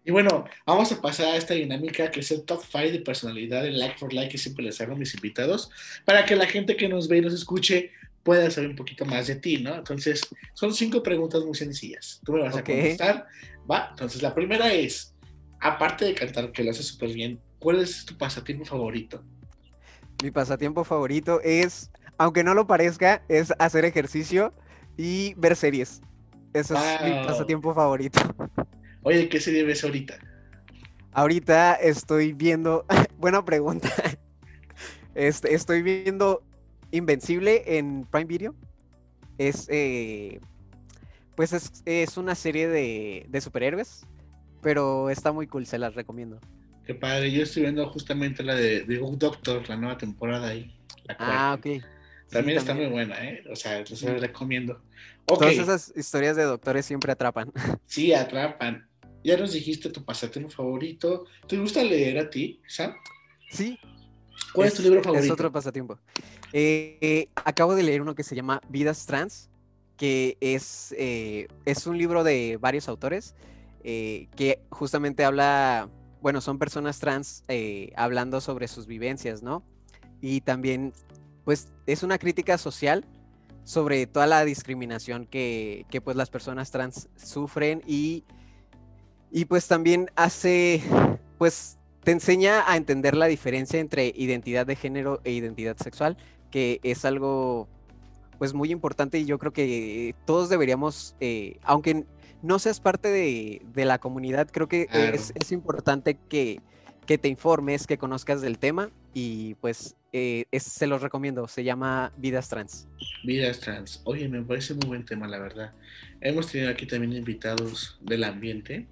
Y 0.05 0.11
bueno, 0.11 0.47
vamos 0.65 0.91
a 0.91 1.01
pasar 1.01 1.27
a 1.27 1.37
esta 1.37 1.55
dinámica 1.55 2.11
que 2.11 2.21
es 2.21 2.31
el 2.31 2.45
top 2.45 2.63
5 2.65 2.93
de 2.93 3.01
personalidad 3.01 3.67
en 3.67 3.79
Like 3.79 3.99
for 3.99 4.13
Like 4.13 4.33
que 4.33 4.39
siempre 4.39 4.65
les 4.65 4.81
hago 4.81 4.95
a 4.95 4.97
mis 4.97 5.15
invitados, 5.15 5.71
para 6.05 6.25
que 6.25 6.35
la 6.35 6.47
gente 6.47 6.77
que 6.77 6.89
nos 6.89 7.09
ve 7.09 7.19
y 7.19 7.21
nos 7.21 7.35
escuche 7.35 7.91
pueda 8.23 8.51
saber 8.51 8.71
un 8.71 8.77
poquito 8.77 9.05
más 9.05 9.27
de 9.27 9.37
ti, 9.37 9.59
¿no? 9.59 9.75
Entonces, 9.75 10.23
son 10.55 10.73
cinco 10.75 11.03
preguntas 11.03 11.45
muy 11.45 11.55
sencillas. 11.55 12.21
Tú 12.25 12.33
me 12.33 12.41
vas 12.41 12.57
a 12.57 12.65
contestar 12.65 13.27
¿Va? 13.69 13.89
Entonces 13.91 14.23
la 14.23 14.35
primera 14.35 14.73
es, 14.73 15.17
aparte 15.61 16.05
de 16.05 16.15
cantar, 16.15 16.53
que 16.53 16.65
lo 16.65 16.71
haces 16.71 16.87
súper 16.87 17.13
bien, 17.13 17.41
¿cuál 17.59 17.81
es 17.81 18.05
tu 18.05 18.17
pasatiempo 18.17 18.65
favorito? 18.65 19.25
Mi 20.23 20.31
pasatiempo 20.31 20.85
favorito 20.85 21.41
es, 21.43 21.91
aunque 22.19 22.45
no 22.45 22.55
lo 22.55 22.67
parezca, 22.67 23.23
es 23.29 23.53
hacer 23.59 23.85
ejercicio 23.85 24.53
y 24.97 25.35
ver 25.35 25.57
series. 25.57 26.03
Ese 26.53 26.75
es 26.75 27.03
mi 27.03 27.11
pasatiempo 27.25 27.75
favorito. 27.75 28.21
Oye, 29.03 29.29
¿qué 29.29 29.41
serie 29.41 29.65
ves 29.65 29.85
ahorita? 29.85 30.19
Ahorita 31.13 31.75
estoy 31.75 32.33
viendo, 32.33 32.85
buena 33.19 33.45
pregunta. 33.45 33.89
Este, 35.15 35.55
estoy 35.55 35.83
viendo 35.83 36.43
Invencible 36.93 37.79
en 37.79 38.07
Prime 38.07 38.27
Video. 38.27 38.55
Es 39.39 39.67
eh, 39.69 40.41
pues 41.41 41.83
es, 41.87 42.19
una 42.19 42.35
serie 42.35 42.69
de, 42.69 43.41
superhéroes, 43.41 44.07
pero 44.61 45.09
está 45.09 45.33
muy 45.33 45.47
cool, 45.47 45.65
se 45.65 45.79
las 45.79 45.95
recomiendo. 45.95 46.39
Qué 46.85 46.95
padre, 46.95 47.33
yo 47.33 47.45
estoy 47.45 47.63
viendo 47.63 47.89
justamente 47.89 48.43
la 48.43 48.55
de, 48.55 48.83
The 48.83 48.99
Good 48.99 49.17
Doctor, 49.17 49.67
la 49.67 49.79
nueva 49.79 49.97
temporada 49.97 50.49
ahí. 50.49 50.71
ah, 51.19 51.57
ok. 51.59 51.83
También 52.29 52.59
está 52.59 52.75
muy 52.75 52.89
buena, 52.89 53.25
¿eh? 53.25 53.43
O 53.51 53.57
sea, 53.57 53.87
se 53.87 54.13
las 54.13 54.21
recomiendo. 54.21 54.83
Todas 55.25 55.55
esas 55.55 55.95
historias 55.97 56.37
de 56.37 56.43
doctores 56.43 56.85
siempre 56.85 57.11
atrapan. 57.11 57.51
Sí, 57.87 58.13
atrapan. 58.13 58.87
Ya 59.25 59.39
nos 59.39 59.55
dijiste 59.55 59.89
tu 59.89 60.05
pasatiempo 60.05 60.51
favorito. 60.51 61.25
¿Te 61.49 61.57
gusta 61.57 61.83
leer 61.83 62.19
a 62.19 62.29
ti, 62.29 62.61
Sam? 62.69 62.93
Sí. 63.51 63.79
¿Cuál 64.53 64.69
es, 64.69 64.75
tu 64.75 64.83
libro 64.83 65.03
favorito? 65.03 65.25
Es 65.25 65.31
otro 65.31 65.51
pasatiempo. 65.51 65.99
Eh, 66.53 67.31
acabo 67.35 67.75
de 67.75 67.83
leer 67.83 68.03
uno 68.03 68.15
que 68.15 68.25
se 68.25 68.35
llama 68.35 68.61
Vidas 68.69 69.07
Trans 69.07 69.49
que 70.01 70.39
es, 70.41 70.95
eh, 70.97 71.47
es 71.67 71.87
un 71.87 71.99
libro 71.99 72.25
de 72.25 72.57
varios 72.59 72.89
autores 72.89 73.35
eh, 73.85 74.29
que 74.35 74.63
justamente 74.71 75.27
habla, 75.27 75.91
bueno, 76.23 76.41
son 76.41 76.59
personas 76.59 77.01
trans 77.01 77.45
eh, 77.49 77.93
hablando 77.97 78.41
sobre 78.41 78.67
sus 78.67 78.87
vivencias, 78.87 79.43
¿no? 79.43 79.63
Y 80.23 80.41
también, 80.41 80.95
pues, 81.45 81.69
es 81.85 82.03
una 82.03 82.17
crítica 82.17 82.57
social 82.57 83.05
sobre 83.65 84.07
toda 84.07 84.27
la 84.27 84.43
discriminación 84.47 85.27
que, 85.27 85.85
que 85.91 86.01
pues 86.01 86.17
las 86.17 86.31
personas 86.31 86.71
trans 86.71 87.11
sufren 87.17 87.83
y 87.87 88.25
Y 89.31 89.45
pues 89.45 89.69
también 89.69 90.11
hace, 90.17 90.83
pues 91.37 91.79
te 92.05 92.13
enseña 92.13 92.65
a 92.67 92.77
entender 92.79 93.15
la 93.15 93.27
diferencia 93.27 93.79
entre 93.79 94.13
identidad 94.17 94.67
de 94.67 94.77
género 94.77 95.21
e 95.25 95.33
identidad 95.33 95.77
sexual, 95.77 96.17
que 96.51 96.81
es 96.83 97.05
algo 97.05 97.69
pues 98.41 98.55
muy 98.55 98.73
importante 98.73 99.19
y 99.19 99.27
yo 99.27 99.39
creo 99.39 99.53
que 99.53 100.15
todos 100.25 100.49
deberíamos, 100.49 101.15
eh, 101.21 101.59
aunque 101.63 102.07
no 102.43 102.59
seas 102.59 102.81
parte 102.81 103.09
de, 103.09 103.85
la 103.85 103.99
comunidad, 103.99 104.49
creo 104.51 104.67
que 104.67 104.89
es, 104.91 105.53
importante 105.53 106.17
que, 106.31 106.63
que, 107.05 107.19
te 107.19 107.29
informes, 107.29 107.87
que 107.87 107.99
conozcas 107.99 108.41
del 108.41 108.59
tema 108.59 108.89
y 109.13 109.57
pues 109.57 109.95
eh, 110.15 110.47
se 110.59 110.87
los 110.87 111.03
recomiendo, 111.03 111.49
se 111.49 111.65
llama 111.65 112.15
Vidas 112.17 112.49
Trans. 112.49 112.89
Vidas 113.25 113.61
Trans, 113.61 114.01
oye, 114.05 114.27
me 114.27 114.41
parece 114.41 114.73
muy 114.73 114.87
buen 114.87 115.05
tema, 115.05 115.29
la 115.29 115.39
verdad. 115.39 115.75
Hemos 116.23 116.51
tenido 116.51 116.71
aquí 116.71 116.87
también 116.87 117.13
invitados 117.13 117.99
del 118.01 118.25
ambiente 118.25 118.87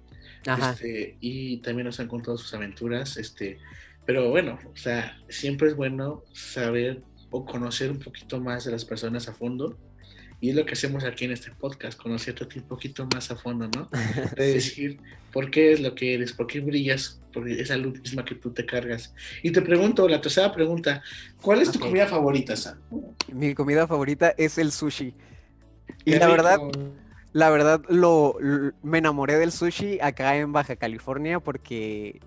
este, 0.45 1.17
y 1.21 1.57
también 1.57 1.87
nos 1.87 1.99
han 1.99 2.07
contado 2.07 2.37
sus 2.37 2.53
aventuras, 2.53 3.17
este, 3.17 3.57
pero 4.05 4.29
bueno, 4.29 4.59
o 4.71 4.77
sea, 4.77 5.19
siempre 5.27 5.69
es 5.69 5.75
bueno 5.75 6.23
saber 6.33 7.01
o 7.31 7.45
conocer 7.45 7.91
un 7.91 7.99
poquito 7.99 8.39
más 8.39 8.65
de 8.65 8.71
las 8.71 8.85
personas 8.85 9.27
a 9.27 9.33
fondo. 9.33 9.77
Y 10.41 10.51
es 10.51 10.55
lo 10.55 10.65
que 10.65 10.73
hacemos 10.73 11.03
aquí 11.03 11.25
en 11.25 11.31
este 11.31 11.51
podcast, 11.51 11.99
conocerte 12.01 12.45
un 12.57 12.65
poquito 12.65 13.05
más 13.13 13.29
a 13.29 13.35
fondo, 13.35 13.69
¿no? 13.75 13.89
De 14.37 14.53
decir 14.53 14.97
por 15.33 15.51
qué 15.51 15.73
es 15.73 15.81
lo 15.81 15.93
que 15.95 16.13
eres, 16.13 16.31
por 16.31 16.47
qué 16.47 16.61
brillas, 16.61 17.19
por 17.33 17.47
esa 17.49 17.75
luz 17.75 17.99
misma 17.99 18.23
que 18.23 18.35
tú 18.35 18.51
te 18.51 18.65
cargas. 18.65 19.13
Y 19.43 19.51
te 19.51 19.61
pregunto, 19.61 20.07
la 20.07 20.21
tercera 20.21 20.53
pregunta, 20.53 21.03
¿cuál 21.41 21.61
es 21.61 21.71
tu 21.71 21.79
comida 21.79 22.07
favorita, 22.07 22.55
Sam? 22.55 22.77
Mi 23.33 23.53
comida 23.53 23.85
favorita 23.85 24.33
es 24.37 24.57
el 24.57 24.71
sushi. 24.71 25.13
Y 26.05 26.15
la 26.15 26.27
verdad, 26.27 26.59
la 27.33 27.49
verdad, 27.49 27.81
lo, 27.89 28.37
me 28.81 28.99
enamoré 28.99 29.37
del 29.37 29.51
sushi 29.51 29.99
acá 30.01 30.37
en 30.37 30.53
Baja 30.53 30.77
California 30.77 31.41
porque 31.41 32.21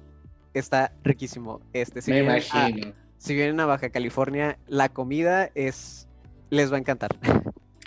está 0.55 0.93
riquísimo. 1.03 1.61
Este, 1.73 2.01
me 2.11 2.19
imagino. 2.19 2.93
Si 3.23 3.35
vienen 3.35 3.61
a 3.61 3.67
Baja 3.67 3.91
California, 3.91 4.59
la 4.67 4.89
comida 4.89 5.51
es 5.55 6.09
les 6.51 6.73
va 6.73 6.77
a 6.77 6.81
encantar. 6.81 7.11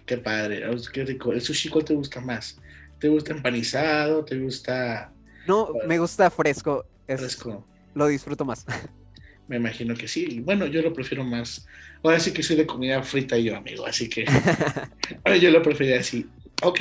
Qué 0.06 0.18
padre, 0.18 0.64
qué 0.94 1.04
rico. 1.04 1.34
¿El 1.34 1.42
sushi 1.42 1.68
cuál 1.68 1.84
te 1.84 1.94
gusta 1.94 2.22
más? 2.22 2.58
¿Te 3.00 3.10
gusta 3.10 3.34
empanizado? 3.34 4.24
¿Te 4.24 4.40
gusta...? 4.40 5.12
No, 5.46 5.70
me 5.88 6.00
gusta 6.00 6.30
fresco. 6.30 6.86
fresco. 7.06 7.68
Lo 7.94 8.08
disfruto 8.08 8.46
más. 8.46 8.66
Me 9.48 9.58
imagino 9.58 9.94
que 9.94 10.08
sí. 10.08 10.40
Bueno, 10.40 10.66
yo 10.68 10.82
lo 10.82 10.94
prefiero 10.94 11.24
más. 11.24 11.68
Ahora 12.02 12.20
sí 12.20 12.32
que 12.32 12.42
soy 12.42 12.56
de 12.56 12.66
comida 12.66 13.04
frita 13.04 13.38
yo, 13.38 13.58
amigo, 13.58 13.86
así 13.86 14.10
que 14.10 14.26
ahora 15.24 15.38
yo 15.38 15.52
lo 15.52 15.62
prefiero 15.62 16.00
así. 16.00 16.26
Ok, 16.64 16.80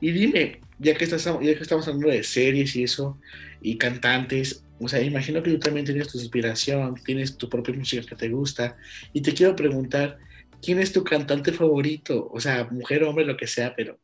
y 0.00 0.10
dime, 0.12 0.60
ya 0.78 0.94
que, 0.94 1.04
estás, 1.04 1.24
ya 1.24 1.38
que 1.38 1.62
estamos 1.62 1.88
hablando 1.88 2.10
de 2.10 2.22
series 2.22 2.76
y 2.76 2.84
eso, 2.84 3.18
y 3.60 3.76
cantantes, 3.76 4.62
o 4.80 4.88
sea, 4.88 5.00
imagino 5.02 5.42
que 5.42 5.50
tú 5.50 5.58
también 5.58 5.84
tienes 5.84 6.08
tu 6.08 6.18
inspiración, 6.18 6.94
tienes 7.04 7.36
tu 7.36 7.48
propia 7.48 7.74
música 7.74 8.06
que 8.06 8.16
te 8.16 8.28
gusta, 8.30 8.76
y 9.12 9.20
te 9.20 9.34
quiero 9.34 9.54
preguntar, 9.54 10.18
¿quién 10.62 10.78
es 10.78 10.92
tu 10.92 11.04
cantante 11.04 11.52
favorito? 11.52 12.28
O 12.32 12.40
sea, 12.40 12.64
mujer, 12.70 13.04
hombre, 13.04 13.26
lo 13.26 13.36
que 13.36 13.46
sea, 13.46 13.74
pero 13.76 13.98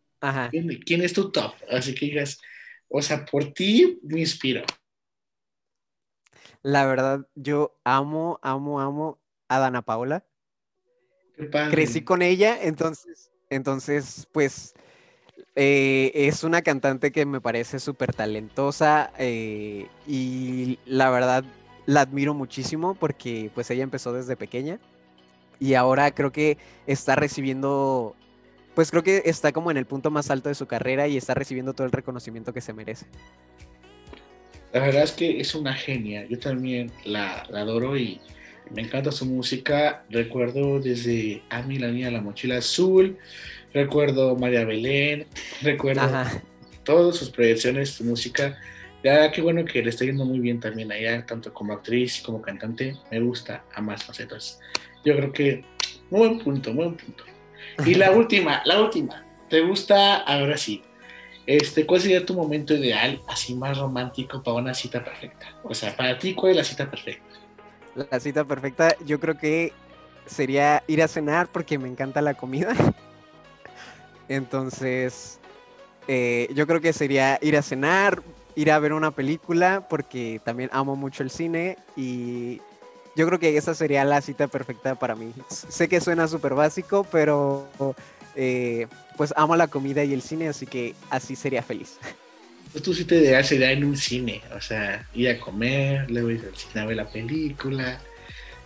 ¿quién, 0.85 1.03
es 1.03 1.13
tu 1.15 1.31
top? 1.31 1.55
Así 1.71 1.95
que 1.95 2.07
digas, 2.07 2.39
o 2.89 3.01
sea, 3.01 3.25
por 3.25 3.53
ti 3.55 3.99
me 4.03 4.21
inspiro. 4.21 4.63
La 6.63 6.85
verdad, 6.85 7.27
yo 7.35 7.79
amo, 7.85 8.39
amo, 8.43 8.81
amo 8.81 9.19
a 9.49 9.59
Dana 9.59 9.83
Paola. 9.83 10.27
Crecí 11.71 12.03
con 12.03 12.21
ella, 12.23 12.59
entonces, 12.63 13.31
entonces, 13.51 14.27
pues 14.33 14.75
eh, 15.55 16.13
es 16.15 16.45
una 16.45 16.63
cantante 16.63 17.13
que 17.13 17.25
me 17.27 17.41
parece 17.41 17.79
súper 17.79 18.15
talentosa 18.15 19.11
eh, 19.19 19.87
y 20.07 20.79
la 20.87 21.11
verdad 21.11 21.45
la 21.87 22.03
admiro 22.03 22.35
muchísimo 22.35 22.95
porque 22.95 23.51
pues 23.55 23.71
ella 23.71 23.83
empezó 23.83 24.13
desde 24.13 24.37
pequeña 24.37 24.79
y 25.59 25.75
ahora 25.75 26.11
creo 26.11 26.33
que 26.33 26.59
está 26.87 27.17
recibiendo, 27.17 28.15
pues 28.75 28.91
creo 28.91 29.03
que 29.03 29.23
está 29.25 29.53
como 29.53 29.71
en 29.71 29.79
el 29.79 29.87
punto 29.87 30.11
más 30.11 30.31
alto 30.31 30.49
de 30.49 30.55
su 30.55 30.67
carrera 30.67 31.09
y 31.09 31.17
está 31.17 31.35
recibiendo 31.35 31.73
todo 31.73 31.87
el 31.87 31.93
reconocimiento 31.93 32.53
que 32.53 32.61
se 32.61 32.73
merece. 32.73 33.07
La 34.73 34.81
verdad 34.81 35.05
es 35.05 35.13
que 35.13 35.41
es 35.41 35.55
una 35.55 35.73
genia, 35.73 36.27
yo 36.27 36.39
también 36.39 36.93
la, 37.05 37.47
la 37.49 37.61
adoro 37.61 37.97
y 37.97 38.21
me 38.75 38.83
encanta 38.83 39.13
su 39.13 39.27
música. 39.27 40.05
Recuerdo 40.11 40.81
desde 40.81 41.43
Ami, 41.51 41.79
la 41.79 41.89
niña 41.89 42.07
de 42.07 42.13
la 42.13 42.21
mochila 42.21 42.59
azul, 42.59 43.19
recuerdo 43.73 44.37
María 44.37 44.65
Belén, 44.65 45.27
recuerdo 45.63 46.03
todas 46.85 47.17
sus 47.17 47.31
proyecciones, 47.31 47.91
su 47.91 48.05
música. 48.05 48.59
Ya 49.05 49.31
qué 49.31 49.41
bueno 49.41 49.65
que 49.65 49.83
le 49.83 49.91
está 49.91 50.05
yendo 50.05 50.25
muy 50.25 50.41
bien 50.41 50.59
también 50.59 50.91
allá, 50.91 51.25
tanto 51.27 51.53
como 51.53 51.73
actriz 51.73 52.23
como 52.25 52.43
cantante. 52.43 52.97
Me 53.11 53.21
gusta 53.21 53.65
a 53.75 53.81
más 53.81 54.03
facetas. 54.05 54.59
Yo 55.05 55.17
creo 55.17 55.33
que 55.33 55.65
muy 56.11 56.29
buen 56.29 56.39
punto, 56.39 56.73
muy 56.73 56.87
buen 56.87 56.97
punto. 56.97 57.25
Y 57.85 57.95
la 57.95 58.11
última, 58.13 58.63
la 58.65 58.81
última. 58.81 59.25
¿Te 59.49 59.61
gusta 59.61 60.17
ahora 60.17 60.57
sí? 60.57 60.83
Este, 61.47 61.87
¿Cuál 61.87 62.01
sería 62.01 62.27
tu 62.27 62.35
momento 62.35 62.75
ideal, 62.75 63.21
así 63.29 63.55
más 63.55 63.79
romántico 63.79 64.43
para 64.43 64.57
una 64.57 64.75
cita 64.75 65.05
perfecta? 65.05 65.55
O 65.63 65.75
sea, 65.75 65.97
para 65.97 66.19
ti, 66.19 66.35
¿cuál 66.35 66.53
es 66.53 66.57
la 66.57 66.65
cita 66.65 66.91
perfecta? 66.91 67.26
La 67.97 68.21
cita 68.21 68.45
perfecta, 68.45 68.95
yo 69.05 69.19
creo 69.19 69.39
que 69.39 69.73
sería 70.27 70.83
ir 70.87 71.03
a 71.03 71.09
cenar 71.09 71.49
porque 71.49 71.79
me 71.79 71.89
encanta 71.89 72.21
la 72.21 72.35
comida. 72.35 72.75
Entonces, 74.29 75.39
eh, 76.09 76.49
yo 76.55 76.67
creo 76.67 76.81
que 76.81 76.93
sería 76.93 77.39
ir 77.41 77.57
a 77.57 77.63
cenar, 77.63 78.23
ir 78.55 78.71
a 78.71 78.79
ver 78.79 78.93
una 78.93 79.13
película, 79.13 79.87
porque 79.89 80.41
también 80.45 80.69
amo 80.73 80.97
mucho 80.97 81.23
el 81.23 81.31
cine 81.31 81.79
y 81.97 82.61
yo 83.15 83.27
creo 83.27 83.39
que 83.39 83.57
esa 83.57 83.75
sería 83.75 84.05
la 84.05 84.21
cita 84.21 84.47
perfecta 84.47 84.95
para 84.95 85.15
mí. 85.15 85.33
Sé 85.49 85.89
que 85.89 86.01
suena 86.01 86.29
súper 86.29 86.55
básico, 86.55 87.07
pero 87.11 87.67
eh, 88.35 88.89
pues 89.17 89.33
amo 89.37 89.57
la 89.57 89.69
comida 89.69 90.05
y 90.05 90.13
el 90.13 90.21
cine, 90.21 90.49
así 90.49 90.67
que 90.67 90.95
así 91.09 91.35
sería 91.35 91.63
feliz. 91.63 91.99
Pues 92.73 92.83
tu 92.83 92.93
cita 92.93 93.15
ideal 93.15 93.45
sería 93.45 93.73
en 93.73 93.85
un 93.85 93.97
cine, 93.97 94.43
o 94.55 94.61
sea, 94.61 95.07
ir 95.15 95.31
a 95.31 95.39
comer, 95.39 96.11
luego 96.11 96.31
ir 96.31 96.45
al 96.47 96.57
cine 96.57 96.81
a 96.81 96.87
ver 96.87 96.97
la 96.97 97.09
película, 97.09 98.01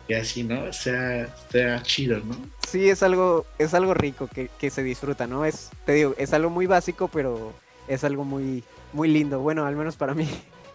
y 0.09 0.15
así, 0.15 0.43
¿no? 0.43 0.65
O 0.65 0.73
sea, 0.73 1.23
está 1.23 1.83
chido, 1.83 2.19
¿no? 2.19 2.37
Sí, 2.69 2.89
es 2.89 3.03
algo, 3.03 3.47
es 3.59 3.75
algo 3.75 3.95
rico 3.95 4.29
que, 4.29 4.71
se 4.71 4.83
disfruta, 4.83 5.27
¿no? 5.27 5.45
Es, 5.45 5.71
te 5.87 5.93
digo, 5.93 6.15
es 6.19 6.33
algo 6.33 6.51
muy 6.51 6.67
básico, 6.67 7.09
pero 7.09 7.53
es 7.87 8.03
algo 8.03 8.25
muy, 8.25 8.65
muy 8.93 9.09
lindo, 9.09 9.41
bueno, 9.41 9.67
al 9.67 9.77
menos 9.77 9.97
para 9.97 10.15
mí. 10.15 10.29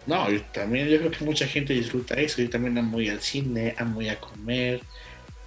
No, 0.08 0.30
yo 0.30 0.42
también, 0.54 0.88
yo 0.88 1.00
creo 1.00 1.12
que 1.12 1.26
mucha 1.26 1.48
gente 1.48 1.74
disfruta 1.74 2.16
eso, 2.16 2.42
yo 2.42 2.50
también 2.50 2.78
amo 2.78 3.02
ir 3.02 3.12
al 3.12 3.22
cine, 3.22 3.76
amo 3.78 4.02
ir 4.02 4.12
a 4.12 4.20
comer, 4.20 4.82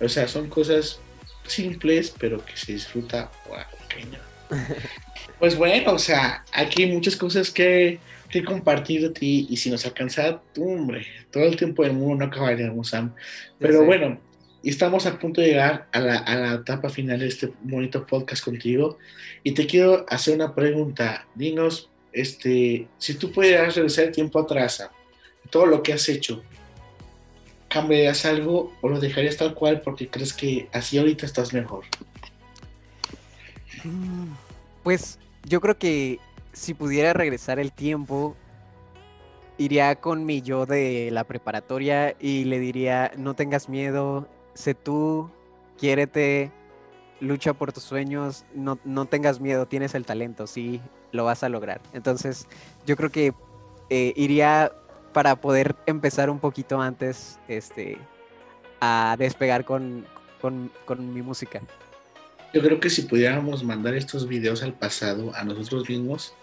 o 0.01 0.09
sea, 0.09 0.27
son 0.29 0.49
cosas 0.49 1.01
simples, 1.47 2.13
pero 2.19 2.45
que 2.45 2.57
se 2.57 2.73
disfruta, 2.73 3.31
wow, 3.49 3.59
pequeño. 3.89 4.19
Pues 5.39 5.57
bueno, 5.57 5.93
o 5.93 5.99
sea, 5.99 6.45
aquí 6.53 6.83
hay 6.83 6.93
muchas 6.93 7.17
cosas 7.17 7.51
que, 7.51 8.01
que 8.29 8.45
compartir 8.45 9.03
de 9.03 9.11
ti 9.11 9.47
y 9.49 9.57
si 9.57 9.71
nos 9.71 9.87
alcanza, 9.87 10.43
hombre, 10.59 11.07
todo 11.31 11.45
el 11.45 11.57
tiempo 11.57 11.85
del 11.85 11.93
mundo 11.93 12.17
no 12.17 12.25
acabaríamos, 12.25 12.89
Sam. 12.89 13.15
Pero 13.59 13.85
bueno, 13.85 14.19
estamos 14.65 15.07
a 15.07 15.19
punto 15.19 15.41
de 15.41 15.49
llegar 15.49 15.87
a 15.93 16.01
la, 16.01 16.19
a 16.19 16.35
la, 16.35 16.55
etapa 16.55 16.89
final 16.89 17.21
de 17.21 17.29
este 17.29 17.53
bonito 17.63 18.05
podcast 18.05 18.45
contigo 18.45 18.99
y 19.45 19.53
te 19.53 19.67
quiero 19.67 20.05
hacer 20.09 20.35
una 20.35 20.55
pregunta. 20.55 21.27
Dinos, 21.37 21.89
este, 22.13 22.89
si 22.99 23.15
tú 23.15 23.31
pudieras 23.31 23.77
regresar 23.77 24.07
el 24.07 24.13
tiempo 24.13 24.41
atrás, 24.41 24.89
todo 25.51 25.67
lo 25.67 25.85
que 25.85 25.93
has 25.93 26.09
hecho, 26.09 26.43
¿cambiarías 27.69 28.25
algo 28.25 28.73
o 28.81 28.89
lo 28.89 28.99
dejarías 28.99 29.37
tal 29.37 29.55
cual 29.55 29.83
porque 29.83 30.09
crees 30.09 30.33
que 30.33 30.69
así 30.73 30.99
ahorita 30.99 31.27
estás 31.27 31.53
mejor? 31.53 31.85
Mm, 33.85 34.33
pues 34.83 35.19
yo 35.45 35.61
creo 35.61 35.79
que 35.79 36.19
si 36.53 36.75
pudiera 36.75 37.13
regresar 37.13 37.59
el 37.59 37.73
tiempo, 37.73 38.37
iría 39.59 39.97
con 39.97 40.25
mi 40.25 40.41
yo 40.41 40.67
de 40.67 41.11
la 41.13 41.25
preparatoria 41.25 42.15
y 42.19 42.45
le 42.45 42.59
diría, 42.59 43.13
no 43.17 43.35
tengas 43.35 43.69
miedo, 43.69 44.29
sé 44.55 44.75
tú, 44.75 45.31
quiérete, 45.79 46.53
lucha 47.21 47.55
por 47.55 47.73
tus 47.73 47.83
sueños, 47.83 48.45
no, 48.55 48.79
no 48.85 49.07
tengas 49.07 49.41
miedo, 49.41 49.67
tienes 49.67 49.95
el 49.95 50.05
talento, 50.05 50.47
sí, 50.47 50.81
lo 51.13 51.25
vas 51.25 51.43
a 51.43 51.49
lograr. 51.49 51.81
Entonces, 51.93 52.47
yo 52.87 52.97
creo 52.97 53.11
que 53.11 53.33
eh, 53.91 54.13
iría 54.17 54.73
para 55.13 55.37
poder 55.37 55.75
empezar 55.87 56.31
un 56.31 56.39
poquito 56.39 56.81
antes 56.81 57.39
este, 57.49 57.99
a 58.81 59.17
despegar 59.19 59.65
con, 59.65 60.07
con, 60.41 60.71
con 60.85 61.13
mi 61.13 61.23
música. 61.23 61.61
Yo 62.53 62.63
creo 62.63 62.81
que 62.81 62.91
si 62.91 63.03
pudiéramos 63.03 63.63
mandar 63.63 63.95
estos 63.95 64.27
videos 64.27 64.63
al 64.63 64.73
pasado 64.73 65.35
a 65.35 65.45
nosotros 65.45 65.89
mismos, 65.89 66.35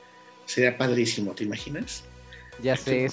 sería 0.46 0.78
padrísimo, 0.78 1.34
¿te 1.34 1.44
imaginas? 1.44 2.04
Ya 2.62 2.76
sé, 2.76 3.10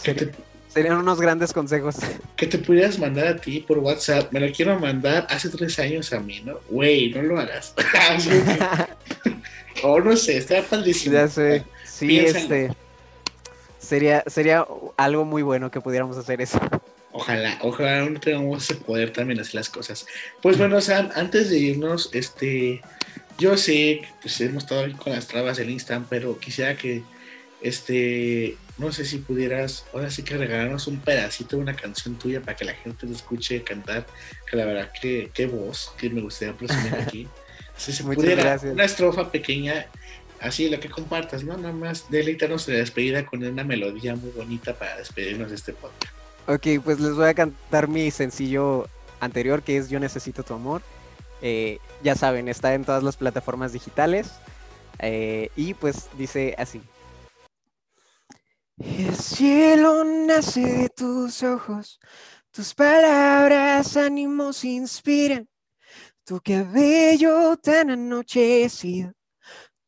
serían 0.68 0.96
unos 0.96 1.20
grandes 1.20 1.52
consejos. 1.52 1.96
Que 2.36 2.46
te 2.46 2.58
pudieras 2.58 2.98
mandar 2.98 3.26
a 3.26 3.36
ti 3.36 3.60
por 3.60 3.78
WhatsApp, 3.78 4.32
me 4.32 4.40
lo 4.40 4.52
quiero 4.52 4.78
mandar 4.78 5.26
hace 5.30 5.48
tres 5.48 5.78
años 5.78 6.12
a 6.12 6.20
mí, 6.20 6.40
¿no? 6.44 6.60
Güey, 6.68 7.10
no 7.10 7.22
lo 7.22 7.40
hagas. 7.40 7.74
o 9.82 10.00
no 10.00 10.16
sé, 10.16 10.38
estaría 10.38 10.64
padrísimo. 10.64 11.14
Ya 11.14 11.28
sé, 11.28 11.64
sí, 11.84 12.18
este... 12.18 12.74
Sería, 13.78 14.22
sería 14.26 14.64
algo 14.96 15.24
muy 15.24 15.42
bueno 15.42 15.70
que 15.70 15.80
pudiéramos 15.80 16.16
hacer 16.16 16.40
eso. 16.40 16.58
Ojalá, 17.22 17.56
ojalá 17.60 18.04
no 18.04 18.18
tengamos 18.18 18.64
ese 18.64 18.74
poder 18.74 19.12
también 19.12 19.38
hacer 19.38 19.54
las 19.54 19.70
cosas. 19.70 20.06
Pues 20.40 20.58
bueno, 20.58 20.80
Sam, 20.80 21.08
antes 21.14 21.50
de 21.50 21.58
irnos, 21.58 22.10
este, 22.12 22.82
yo 23.38 23.56
sé 23.56 24.00
que 24.02 24.08
pues, 24.22 24.40
hemos 24.40 24.64
estado 24.64 24.82
ahí 24.82 24.92
con 24.92 25.12
las 25.12 25.28
trabas 25.28 25.56
del 25.56 25.70
Instagram, 25.70 26.08
pero 26.10 26.36
quisiera 26.40 26.76
que, 26.76 27.04
este, 27.60 28.56
no 28.76 28.90
sé 28.90 29.04
si 29.04 29.18
pudieras, 29.18 29.84
ahora 29.92 30.10
sí 30.10 30.24
que 30.24 30.36
regalarnos 30.36 30.88
un 30.88 30.98
pedacito 30.98 31.54
de 31.54 31.62
una 31.62 31.76
canción 31.76 32.18
tuya 32.18 32.40
para 32.40 32.56
que 32.56 32.64
la 32.64 32.74
gente 32.74 33.06
te 33.06 33.12
escuche 33.12 33.62
cantar, 33.62 34.04
que 34.50 34.56
la 34.56 34.64
verdad 34.64 34.90
que 35.00 35.30
qué 35.32 35.46
voz, 35.46 35.92
que 35.96 36.10
me 36.10 36.22
gustaría 36.22 36.56
presumir 36.56 36.94
aquí. 36.94 37.28
Si 37.74 37.90
se 37.90 38.04
pudiera, 38.04 38.60
una 38.64 38.84
estrofa 38.84 39.32
pequeña, 39.32 39.86
así 40.40 40.68
lo 40.68 40.78
que 40.78 40.90
compartas, 40.90 41.42
¿no? 41.42 41.56
Nada 41.56 41.72
más 41.72 42.10
deleítanos 42.10 42.66
de 42.66 42.76
despedida 42.76 43.24
con 43.24 43.42
una 43.42 43.64
melodía 43.64 44.14
muy 44.14 44.30
bonita 44.30 44.74
para 44.74 44.98
despedirnos 44.98 45.48
de 45.48 45.56
este 45.56 45.72
podcast. 45.72 46.21
Ok, 46.48 46.66
pues 46.84 46.98
les 46.98 47.14
voy 47.14 47.28
a 47.28 47.34
cantar 47.34 47.86
mi 47.86 48.10
sencillo 48.10 48.88
anterior 49.20 49.62
que 49.62 49.76
es 49.76 49.88
Yo 49.88 50.00
Necesito 50.00 50.42
Tu 50.42 50.54
Amor. 50.54 50.82
Eh, 51.40 51.78
ya 52.02 52.16
saben, 52.16 52.48
está 52.48 52.74
en 52.74 52.84
todas 52.84 53.04
las 53.04 53.16
plataformas 53.16 53.72
digitales. 53.72 54.32
Eh, 54.98 55.50
y 55.54 55.74
pues 55.74 56.08
dice 56.18 56.54
así. 56.58 56.80
El 58.78 59.14
cielo 59.14 60.02
nace 60.02 60.60
de 60.60 60.88
tus 60.88 61.44
ojos, 61.44 62.00
tus 62.50 62.74
palabras 62.74 63.96
ánimos 63.96 64.64
inspiran, 64.64 65.48
tu 66.24 66.40
cabello 66.40 67.56
tan 67.58 67.90
anochecido 67.90 69.12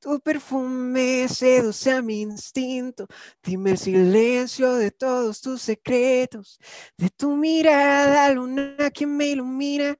tu 0.04 0.20
perfume 0.20 1.26
seduce 1.28 1.90
a 1.90 2.02
mi 2.02 2.20
instinto. 2.20 3.06
Dime 3.42 3.70
el 3.70 3.78
silencio 3.78 4.74
de 4.74 4.90
todos 4.90 5.40
tus 5.40 5.62
secretos. 5.62 6.58
De 6.98 7.08
tu 7.08 7.34
mirada, 7.36 8.30
luna 8.30 8.90
que 8.90 9.06
me 9.06 9.28
ilumina. 9.28 9.96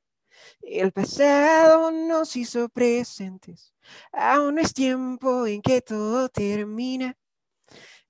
El 0.61 0.93
pasado 0.93 1.91
nos 1.91 2.37
hizo 2.37 2.69
presentes. 2.69 3.73
Aún 4.13 4.59
es 4.59 4.75
tiempo 4.75 5.47
en 5.47 5.63
que 5.63 5.81
todo 5.81 6.29
termina. 6.29 7.17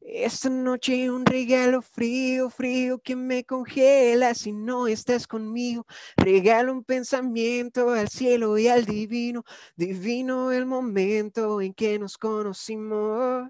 Esta 0.07 0.51
noche 0.51 1.11
un 1.11 1.25
regalo 1.25 1.81
frío, 1.81 2.51
frío 2.51 2.99
que 2.99 3.17
me 3.17 3.43
congela 3.43 4.35
si 4.35 4.53
no 4.53 4.87
estás 4.87 5.27
conmigo. 5.27 5.87
Regalo 6.17 6.73
un 6.75 6.85
pensamiento 6.85 7.88
al 7.90 8.09
cielo 8.09 8.59
y 8.59 8.69
al 8.69 8.85
divino, 8.85 9.45
divino 9.77 10.53
el 10.53 10.67
momento 10.67 11.62
en 11.62 11.73
que 11.73 11.99
nos 11.99 12.19
conocimos. 12.19 13.49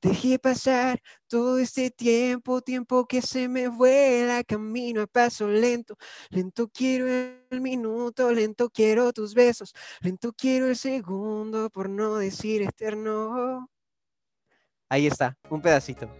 Dejé 0.00 0.38
pasar 0.38 1.02
todo 1.28 1.58
este 1.58 1.90
tiempo, 1.90 2.62
tiempo 2.62 3.06
que 3.06 3.20
se 3.20 3.48
me 3.48 3.68
vuela, 3.68 4.42
camino 4.42 5.02
a 5.02 5.06
paso 5.06 5.48
lento. 5.48 5.96
Lento 6.30 6.68
quiero 6.68 7.06
el 7.50 7.60
minuto, 7.60 8.32
lento 8.32 8.70
quiero 8.70 9.12
tus 9.12 9.34
besos, 9.34 9.74
lento 10.00 10.32
quiero 10.32 10.66
el 10.66 10.76
segundo, 10.76 11.68
por 11.70 11.90
no 11.90 12.16
decir 12.16 12.62
eterno. 12.62 13.68
Ahí 14.90 15.06
está, 15.06 15.36
un 15.50 15.60
pedacito. 15.60 16.10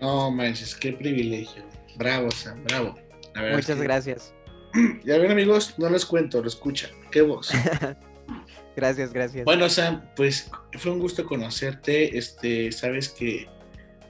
No 0.00 0.30
manches, 0.30 0.74
qué 0.74 0.92
privilegio. 0.92 1.64
Bravo, 1.96 2.30
Sam, 2.30 2.64
bravo. 2.64 2.94
Muchas 3.52 3.80
gracias. 3.80 4.34
Ya 5.04 5.16
ven, 5.16 5.30
amigos, 5.30 5.74
no 5.78 5.88
les 5.88 6.04
cuento, 6.04 6.42
lo 6.42 6.48
escuchan. 6.48 6.90
Qué 7.10 7.22
voz. 7.22 7.50
gracias, 8.76 9.10
gracias. 9.10 9.46
Bueno, 9.46 9.70
Sam, 9.70 10.02
pues 10.14 10.50
fue 10.74 10.92
un 10.92 10.98
gusto 10.98 11.24
conocerte. 11.24 12.18
Este, 12.18 12.70
sabes 12.72 13.08
que 13.08 13.48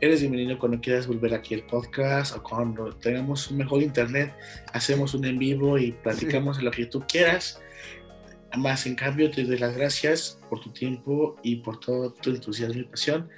eres 0.01 0.21
bienvenido 0.23 0.59
cuando 0.59 0.81
quieras 0.81 1.07
volver 1.07 1.35
aquí 1.35 1.55
al 1.55 1.63
podcast 1.67 2.35
o 2.35 2.43
cuando 2.43 2.91
tengamos 2.97 3.49
un 3.51 3.59
mejor 3.59 3.81
internet, 3.81 4.35
hacemos 4.73 5.15
un 5.15 5.25
en 5.25 5.39
vivo 5.39 5.79
y 5.79 5.93
platicamos 5.93 6.57
de 6.57 6.65
lo 6.65 6.73
que 6.73 6.87
tú 6.87 7.05
quieras. 7.07 7.61
Más 8.57 8.87
en 8.87 8.95
cambio, 8.95 9.31
te 9.31 9.45
doy 9.45 9.59
las 9.59 9.77
gracias 9.77 10.39
por 10.49 10.61
tu 10.61 10.71
tiempo 10.71 11.37
y 11.43 11.57
por 11.57 11.79
todo 11.79 12.13
tu 12.13 12.31
entusiasmo 12.31 12.81
y 12.81 12.85
pasión. 12.85 13.29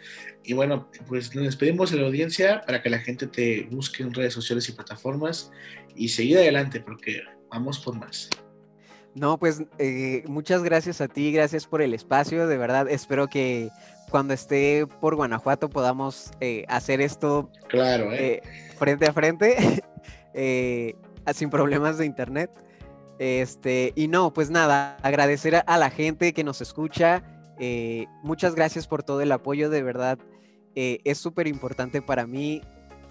Y 0.44 0.52
bueno, 0.52 0.88
pues 1.06 1.34
nos 1.34 1.44
despedimos 1.44 1.90
de 1.90 1.98
la 1.98 2.06
audiencia 2.06 2.62
para 2.64 2.80
que 2.80 2.88
la 2.88 3.00
gente 3.00 3.26
te 3.26 3.68
busque 3.70 4.02
en 4.02 4.14
redes 4.14 4.32
sociales 4.32 4.68
y 4.68 4.72
plataformas 4.72 5.50
y 5.96 6.08
seguir 6.08 6.38
adelante 6.38 6.80
porque 6.80 7.22
vamos 7.50 7.80
por 7.80 7.98
más. 7.98 8.30
No, 9.14 9.38
pues 9.38 9.62
eh, 9.78 10.22
muchas 10.28 10.62
gracias 10.62 11.00
a 11.00 11.08
ti, 11.08 11.32
gracias 11.32 11.66
por 11.66 11.82
el 11.82 11.92
espacio, 11.92 12.46
de 12.46 12.56
verdad 12.56 12.88
espero 12.88 13.26
que 13.26 13.68
cuando 14.10 14.32
esté 14.32 14.86
por 15.00 15.16
Guanajuato 15.16 15.68
podamos 15.68 16.30
eh, 16.40 16.64
hacer 16.68 17.00
esto 17.00 17.50
claro, 17.68 18.12
¿eh? 18.12 18.40
frente 18.78 19.06
a 19.06 19.12
frente, 19.12 19.82
sin 21.34 21.50
problemas 21.50 21.98
de 21.98 22.06
internet. 22.06 22.50
Este, 23.18 23.92
y 23.96 24.08
no, 24.08 24.32
pues 24.32 24.50
nada, 24.50 24.96
agradecer 25.02 25.62
a, 25.66 25.78
la 25.78 25.90
gente 25.90 26.32
que 26.32 26.44
nos 26.44 26.60
escucha. 26.60 27.22
Eh, 27.58 28.06
muchas 28.22 28.54
gracias 28.54 28.86
por 28.86 29.02
todo 29.02 29.20
el 29.20 29.32
apoyo, 29.32 29.70
de 29.70 29.82
verdad. 29.82 30.18
Eh, 30.74 31.00
es 31.04 31.18
súper 31.18 31.48
importante 31.48 32.00
para 32.00 32.26
mí. 32.26 32.62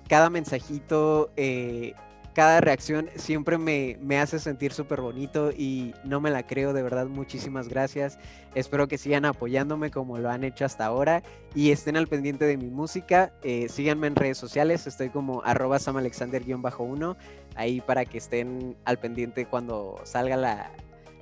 Cada 0.07 0.29
mensajito, 0.29 1.31
eh, 1.35 1.93
cada 2.33 2.61
reacción 2.61 3.09
siempre 3.15 3.57
me, 3.57 3.97
hace 4.17 4.39
sentir 4.39 4.71
súper 4.71 5.01
bonito 5.01 5.51
y 5.51 5.93
no 6.05 6.21
me 6.21 6.29
la 6.29 6.47
creo, 6.47 6.71
de 6.71 6.83
verdad, 6.83 7.07
muchísimas 7.07 7.67
gracias. 7.67 8.17
Espero 8.55 8.87
que 8.87 8.97
sigan 8.97 9.25
apoyándome 9.25 9.91
como 9.91 10.17
lo 10.17 10.29
han 10.29 10.45
hecho 10.45 10.63
hasta 10.63 10.85
ahora 10.85 11.23
y 11.53 11.71
estén 11.71 11.97
al 11.97 12.07
pendiente 12.07 12.45
de 12.45 12.55
mi 12.55 12.69
música. 12.69 13.33
Síganme 13.67 14.07
en 14.07 14.15
redes 14.15 14.37
sociales, 14.37 14.87
estoy 14.87 15.09
como 15.09 15.43
arroba 15.43 15.77
samalexander-1, 15.77 17.17
ahí 17.57 17.81
para 17.81 18.05
que 18.05 18.17
estén 18.17 18.77
al 18.85 18.97
pendiente 18.97 19.45
cuando 19.45 19.99
salga 20.03 20.37
la, 20.37 20.71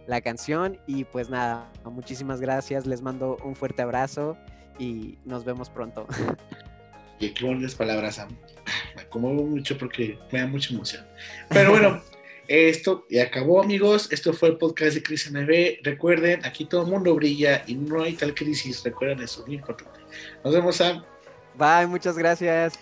la 0.08 0.21
canción. 0.21 0.78
Y 0.86 1.06
pues 1.06 1.30
nada, 1.30 1.71
muchísimas 1.84 2.41
gracias, 2.41 2.86
les 2.86 3.02
mando 3.02 3.38
un 3.43 3.56
fuerte 3.56 3.82
abrazo 3.82 4.38
y 4.78 5.17
nos 5.26 5.45
vemos 5.45 5.69
pronto. 5.69 6.08
Y 7.19 7.30
qué 7.34 7.45
bonitas 7.45 7.76
palabras, 7.76 8.15
Sam. 8.15 8.30
Me 8.95 9.06
conmuevo 9.08 9.43
mucho 9.43 9.78
porque 9.78 10.19
me 10.32 10.39
da 10.39 10.48
mucha 10.48 10.74
emoción. 10.74 11.06
Pero 11.50 11.71
bueno, 11.71 12.02
esto 12.48 13.06
ya 13.10 13.24
acabó, 13.24 13.62
amigos. 13.63 14.12
Esto 14.12 14.34
fue 14.34 14.50
el 14.50 14.58
podcast 14.58 14.95
de 14.95 15.04
Crisis 15.04 15.32
NB. 15.32 15.84
Recuerden, 15.84 16.45
aquí 16.45 16.65
todo 16.65 16.84
el 16.84 16.91
mundo 16.91 17.15
brilla 17.15 17.63
y 17.67 17.76
no 17.76 18.04
hay 18.04 18.13
tal 18.13 18.34
crisis. 18.34 18.84
Recuerden 18.84 19.21
eso, 19.21 19.43
muy 19.45 19.56
importante. 19.56 20.00
Nos 20.43 20.54
vemos, 20.54 20.76
Sam. 20.76 21.04
Bye, 21.58 21.88
muchas 21.88 22.17
gracias. 22.17 22.78